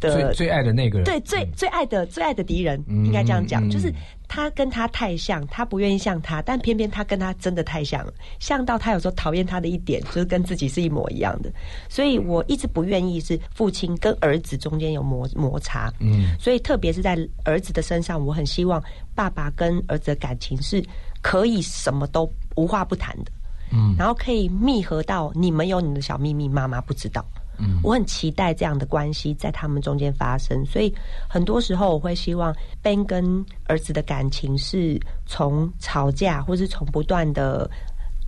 [0.09, 3.05] 的最最爱的那个人，对，最最爱的最爱的敌人，嗯。
[3.05, 3.93] 应该这样讲，嗯就是
[4.27, 11.51] 他跟他太像，他不愿意像他，但偏偏他跟他真的太像了，像到他有时候讨厌他的一点，就是跟自己是一模一样的。
[11.89, 18.83] 所以我一直不愿意是父亲跟儿子中间有摩摩擦，嗯，所以特别是在儿子的身上，我很希望
[19.13, 20.83] 爸爸跟儿子的感情是
[21.21, 23.31] 可以什么都无话不谈的，
[23.71, 23.95] 嗯。
[23.97, 27.23] 然后可以密合到你们有你们的小秘密，妈妈不知道。
[27.63, 30.93] 嗯我很期待这样的关系在他们中间发生，所以
[31.29, 37.69] 很多时候我会希望 Ben 跟儿子的感情是从吵架，或是从不断的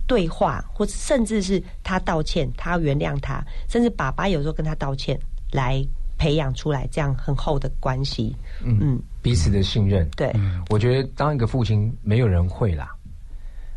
[0.06, 5.18] 对话，或者甚至是他道歉，他要原谅他，甚至爸爸有时候跟他道歉，
[5.52, 5.84] 来
[6.16, 8.34] 培养出来这样很厚的关系。
[8.64, 10.08] 嗯，彼此的信任。
[10.16, 10.32] 对，
[10.70, 12.95] 我觉得当一个父亲，没有人会啦，对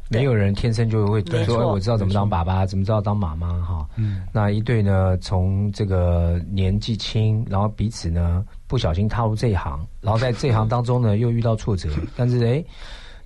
[0.10, 3.88] 没有人天生就会说哎我知道怎么当爸爸，怎么知道当妈妈哈。
[3.96, 12.64] 嗯，那一对呢，从这个年纪轻，然后彼此呢不小心踏入这一行，然后在这一行当中呢 又遇到挫折， 但是哎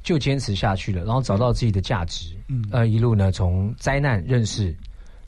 [0.03, 2.35] 就坚持下去了，然后找到自己的价值。
[2.49, 4.75] 嗯，呃，一路呢从灾难认识。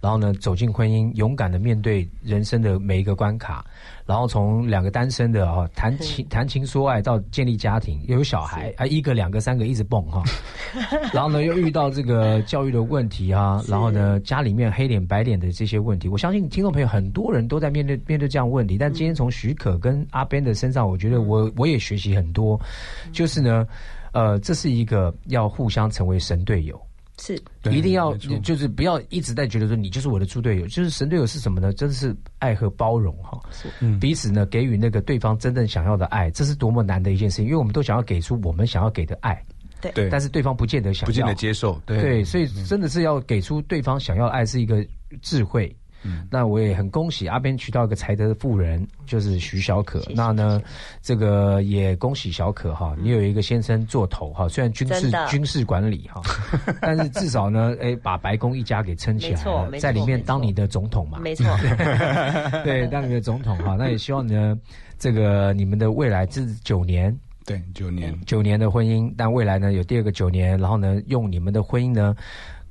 [0.01, 3.65] 然后呢，走进婚姻，勇敢的面对人生的每一个关卡，
[4.05, 10.23] 然后从两个单身的啊谈情谈情说爱到建立家庭，又有小孩啊，一个两个三个一直蹦哈，
[11.11, 22.59] 然后呢又遇到这个教育的问题啊，然后呢家里面黑脸白脸的这些问题，我相信听众朋友很多人都在面对面对这样问题，但今天从许可跟阿 Ben 的身上，我觉得我我也学习很多，
[23.11, 23.67] 就是呢，
[24.11, 26.79] 呃，这是一个要互相成为神队友。
[27.20, 27.41] 是。
[27.72, 31.74] 一定要就是不要一直在觉得说你就是我的猪队友，就是神队友是什么呢？
[31.74, 33.39] 真的是爱和包容哈，
[33.99, 39.43] 彼此呢给予那个对方真正想要的爱，这是多么难的一件事情，因为我们都想要给出我们想要给的爱，
[39.82, 42.01] 对，但是对方不见得想要，不见得接受，对。
[42.01, 44.86] 对，所以真的是要给出对方想要的爱是一个
[45.22, 45.76] 智慧。
[46.29, 49.99] 那我也很恭喜阿边娶到一个才德的妇人，就是徐小可。
[50.01, 50.61] 谢谢那呢，
[51.01, 56.21] 这个也恭喜小可哈，你有一个先生做头哈，虽然军事军事管理哈，
[56.81, 61.45] 但是至少呢，哎，把白宫一家给撑起来了，没错没错在里面当你的总统嘛，没错，
[62.63, 63.75] 对，当你的总统哈。
[63.77, 64.57] 那也希望呢，
[64.97, 72.15] 这个你们的未来这九年，对，九年，九年的婚姻，但未来呢有第二个九年，然后呢用你们的婚姻呢。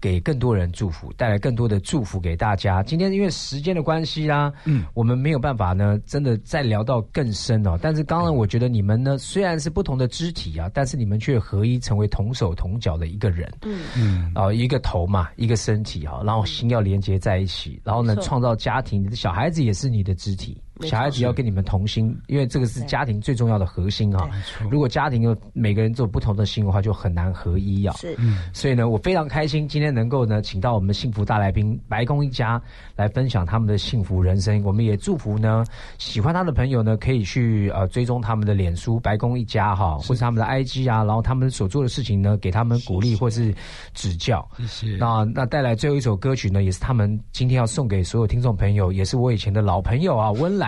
[0.04, 2.82] 给更多人祝福，带来更多的祝福给大家。
[2.82, 7.78] 今天因为时间的关系啦，嗯，我们没有办法呢，真的再聊到更深哦。
[7.80, 13.80] 但是刚刚我觉得你们呢，虽然是不同的肢体啊，但是你们却合一成为同手同脚的一个人，嗯。
[13.96, 24.28] 嗯，啊、一个头嘛，一个身体哈，然后心要连接在一起，然后呢，创造家庭，你的小孩子也是你的肢体，小孩子要跟你们同心，因为这个是家庭最重要的核心啊。
[24.70, 27.94] 如果家庭有每个人做不同的心的话，就很难合一啊。
[27.96, 28.16] 是，
[28.52, 32.60] 所以呢，我非常开心今天能够呢，请到我们幸福大来宾白宫一家
[32.96, 34.60] 来分享他们的幸福人生。
[34.64, 35.64] 我们也祝福呢，
[35.98, 43.54] 喜欢他的朋友呢，可以去呃追踪他们的脸书白宫一家哈，或是他们的 IG 啊，然后他们所做的事情呢，给他们鼓励或是
[43.92, 44.44] 指教。
[44.58, 44.96] 谢谢。
[44.96, 50.63] 那那带来最后一首歌曲呢，也是他们今天要送给所有听众朋友，也是我以前的老朋友啊，温岚。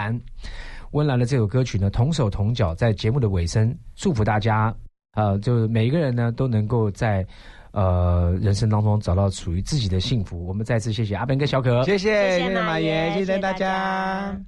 [0.93, 4.75] 温岚的这首歌曲呢，同手同脚，在节目的尾声，祝福大家，
[5.15, 7.27] 呃，就是每一个人呢都能够在
[7.73, 10.47] 呃人生当中找到属于自己的幸福。
[10.47, 14.41] 我们再次谢谢阿 Ben 跟小可，谢谢谢谢马爷谢大谢谢大家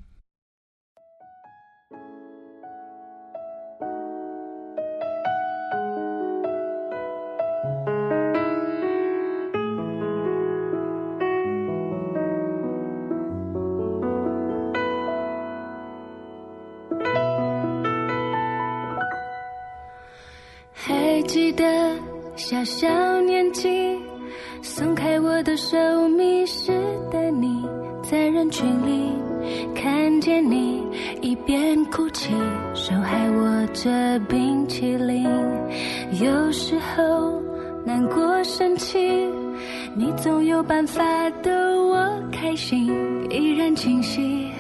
[40.68, 41.02] 办法
[41.42, 42.92] 逗我开心，
[43.30, 44.50] 依然清晰。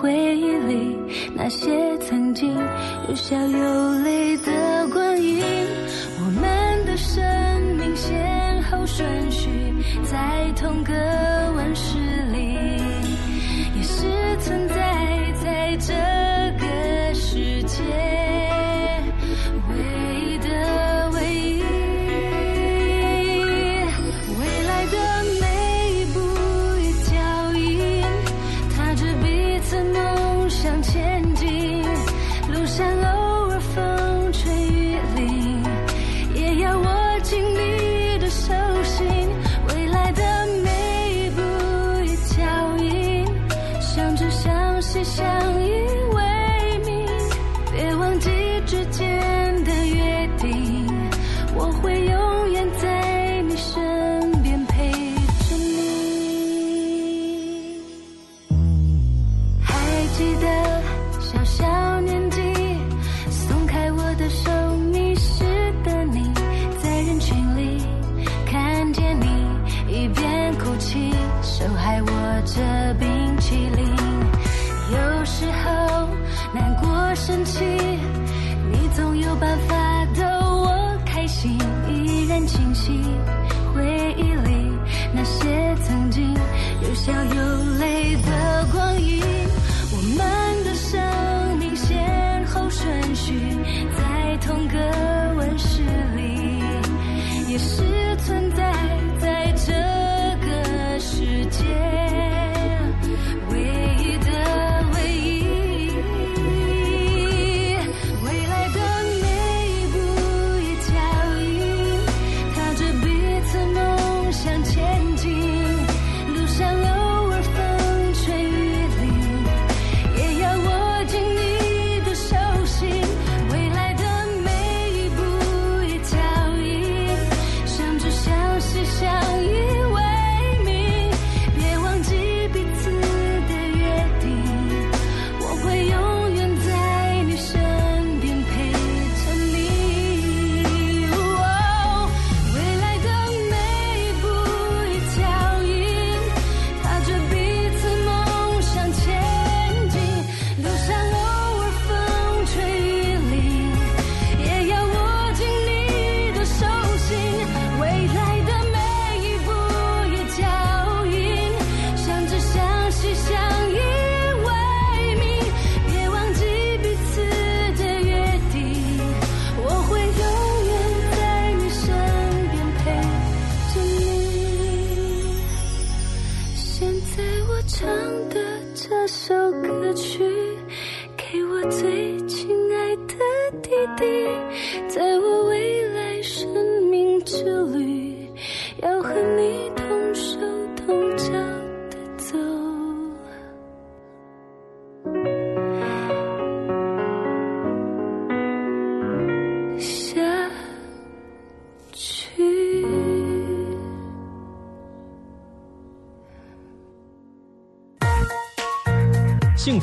[0.00, 0.96] 回忆里
[1.34, 2.56] 那些曾经
[3.08, 3.89] 有笑有
[61.32, 62.40] 小小年纪，
[63.30, 64.50] 松开我的手，
[64.90, 65.44] 迷失
[65.84, 66.28] 的你，
[66.82, 67.80] 在人群里
[68.44, 69.28] 看见你，
[69.86, 72.08] 一边哭泣，手还握
[72.44, 73.08] 着冰
[73.38, 73.86] 淇淋。
[74.90, 76.08] 有时候
[76.52, 77.64] 难过生气，
[78.72, 79.76] 你总有办法
[80.16, 81.56] 逗我开心，
[81.88, 83.00] 依然清晰。
[83.72, 83.84] 回
[84.18, 84.72] 忆里
[85.14, 86.34] 那些曾经
[86.82, 88.49] 有笑有泪的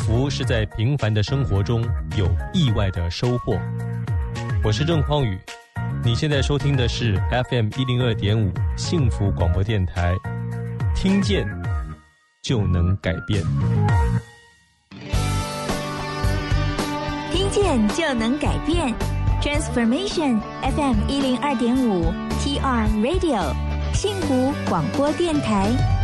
[0.08, 1.84] 福是在平凡的生活中
[2.16, 3.60] 有意外的收获。
[4.64, 5.38] 我是郑匡宇
[6.02, 10.16] 你现在收听的是 fm 一零二点五幸福广播电台。
[10.96, 11.46] 听见
[12.42, 13.44] 就能改变。
[17.34, 18.96] 听见就能改变。
[19.42, 23.44] Transformation fm 一零二点五 tr radio
[23.94, 25.97] 幸福广播电台。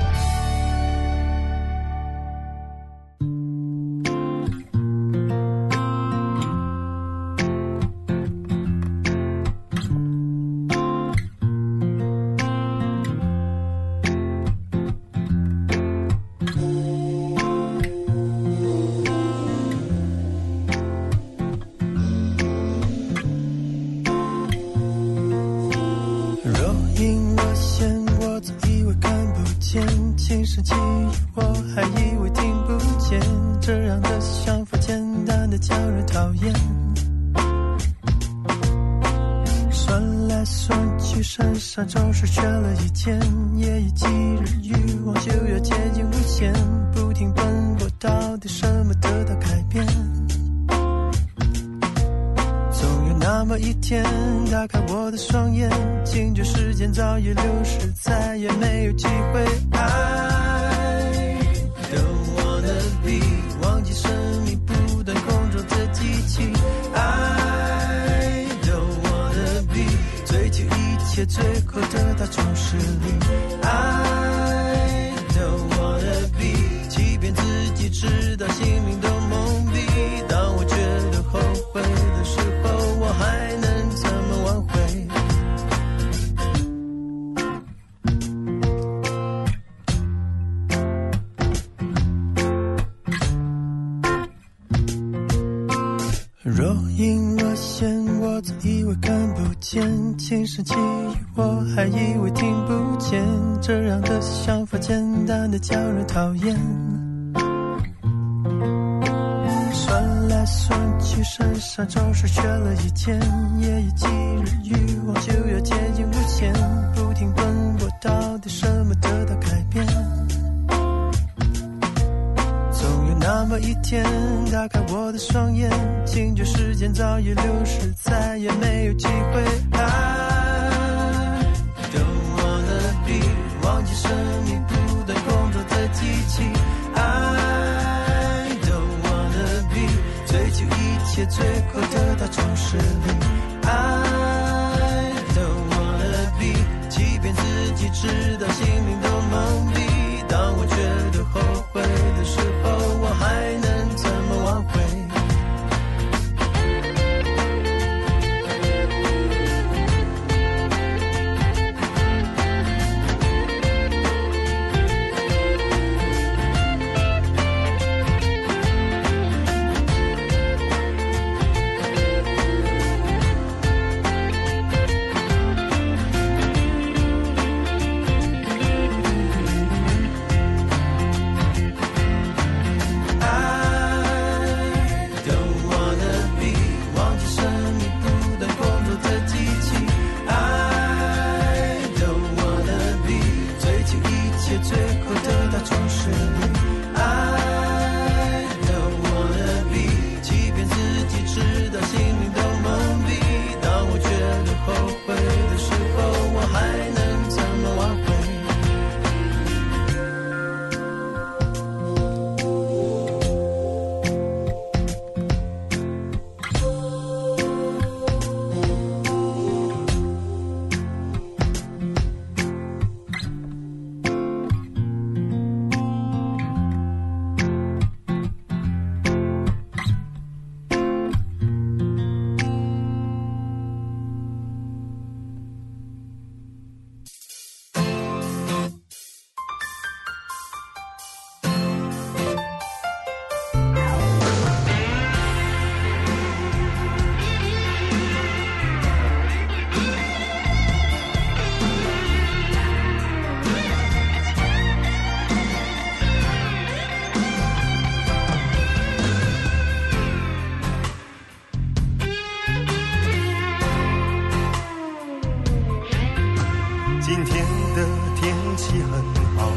[267.34, 267.84] 今天的
[268.16, 269.02] 天气很
[269.36, 269.52] 好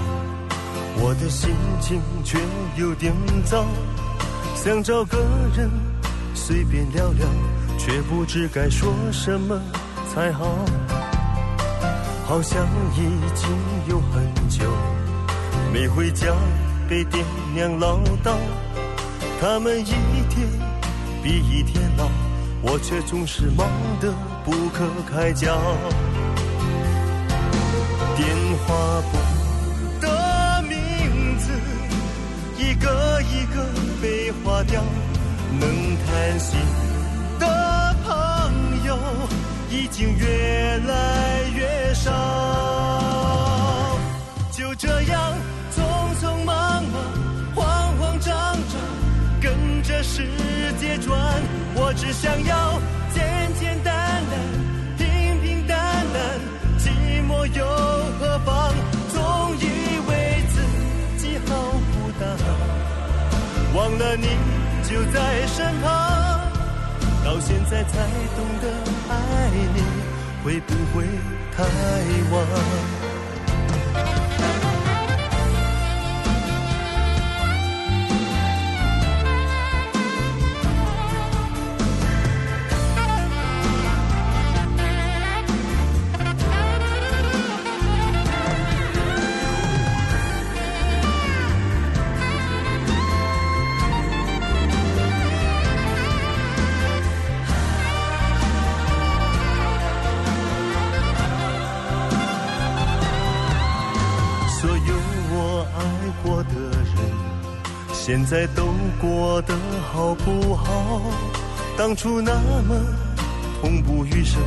[0.99, 2.39] 我的心情却
[2.75, 3.13] 有点
[3.45, 3.67] 糟
[4.55, 5.19] 想找个
[5.55, 5.71] 人
[6.35, 7.29] 随便聊聊
[7.79, 9.61] 却不知该说什么
[10.11, 10.57] 才好。
[12.25, 13.03] 好像已
[13.35, 13.51] 经
[13.91, 14.65] 有很久
[15.71, 16.35] 没回家
[16.89, 17.23] 被爹
[17.55, 18.35] 娘唠叨
[19.39, 19.85] 他们一
[20.31, 20.49] 天
[21.23, 22.09] 比一天老
[22.63, 23.69] 我却总是忙
[24.01, 24.15] 得
[24.47, 25.61] 不可开交。
[28.67, 29.19] 电话簿
[30.01, 31.53] 的名字
[32.59, 33.65] 一个一个
[34.03, 34.83] 被划掉，
[35.61, 36.59] 能谈心
[37.39, 38.99] 的朋友
[39.71, 42.11] 已经越来越少。
[44.51, 45.35] 就这样
[45.73, 45.81] 匆
[46.21, 46.95] 匆忙忙、
[47.55, 48.81] 慌慌张张，
[49.41, 50.27] 跟着世
[50.81, 51.17] 界转，
[51.77, 52.81] 我只想要
[57.55, 57.65] 又
[58.19, 58.75] 何妨？
[59.13, 60.55] 总以为自
[61.19, 62.37] 己好孤单，
[63.75, 64.27] 忘了你
[64.89, 65.87] 就在身旁，
[67.25, 67.93] 到现在才
[68.37, 68.65] 懂得
[69.09, 69.15] 爱
[69.75, 69.83] 你，
[70.45, 71.05] 会不会
[71.57, 71.63] 太
[72.33, 73.06] 晚？
[108.07, 108.69] 现在都
[109.01, 109.55] 过得
[109.93, 111.03] 好不好？
[111.77, 112.77] 当初那么
[113.61, 114.41] 痛不欲生，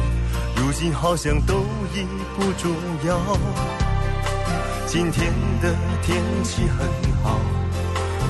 [0.55, 1.55] 如今好像都
[1.93, 2.07] 已
[2.37, 2.71] 不重
[3.05, 3.19] 要。
[4.87, 6.87] 今天的天气很
[7.21, 7.37] 好，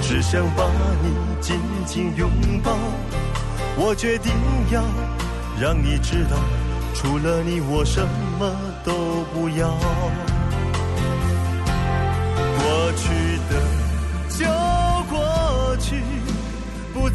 [0.01, 0.63] 只想把
[1.03, 2.27] 你紧紧拥
[2.63, 2.75] 抱。
[3.77, 4.33] 我决定
[4.71, 4.81] 要
[5.61, 6.37] 让你知道，
[6.95, 8.01] 除了你我什
[8.39, 8.51] 么
[8.83, 9.77] 都不要。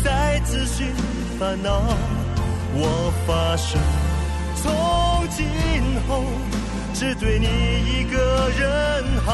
[0.05, 0.87] 再自寻
[1.41, 1.83] 烦恼。
[2.77, 3.79] 我发誓，
[4.63, 5.47] 从今
[6.07, 6.23] 后
[6.93, 9.31] 只对你一个人好。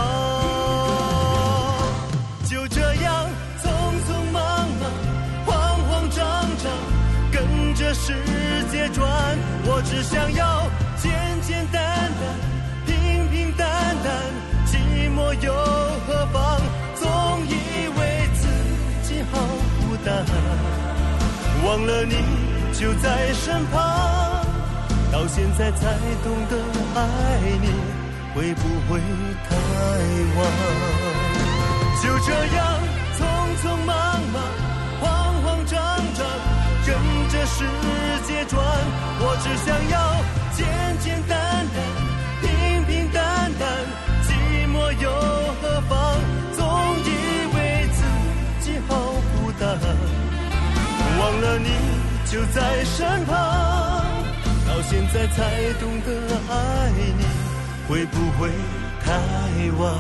[2.45, 3.27] 就这样
[3.61, 3.69] 匆
[4.07, 4.83] 匆忙忙、
[5.45, 6.21] 慌慌张
[6.63, 6.71] 张，
[7.33, 8.15] 跟着世
[8.71, 9.11] 界转，
[9.65, 11.11] 我只想要简
[11.43, 11.83] 简单
[12.21, 12.23] 单、
[12.87, 13.67] 平平淡
[14.05, 14.15] 淡。
[14.67, 14.77] 寂
[15.11, 15.53] 寞又
[16.07, 16.61] 何妨？
[16.95, 17.09] 总
[17.49, 17.99] 以为
[18.35, 18.47] 自
[19.09, 19.35] 己好
[20.01, 20.25] 孤单，
[21.65, 22.15] 忘了你
[22.73, 23.81] 就在身旁，
[25.13, 25.95] 到现在才
[26.25, 26.57] 懂得
[26.95, 27.01] 爱
[27.61, 27.69] 你，
[28.35, 29.01] 会不会
[29.49, 29.57] 太
[30.37, 30.41] 晚？
[32.03, 32.59] 就这样
[33.17, 33.21] 匆
[33.63, 34.43] 匆忙忙、
[35.01, 35.79] 慌慌张
[36.15, 36.27] 张，
[36.87, 36.89] 跟
[37.29, 37.65] 着世
[38.27, 38.65] 界转，
[39.21, 39.95] 我只想要
[40.53, 40.67] 简
[41.01, 41.39] 简单
[41.75, 41.79] 单、
[52.31, 53.35] 就在身旁，
[54.65, 56.09] 到现在才懂得
[56.49, 57.25] 爱你，
[57.89, 58.49] 会不会
[59.05, 59.11] 太
[59.77, 59.91] 晚？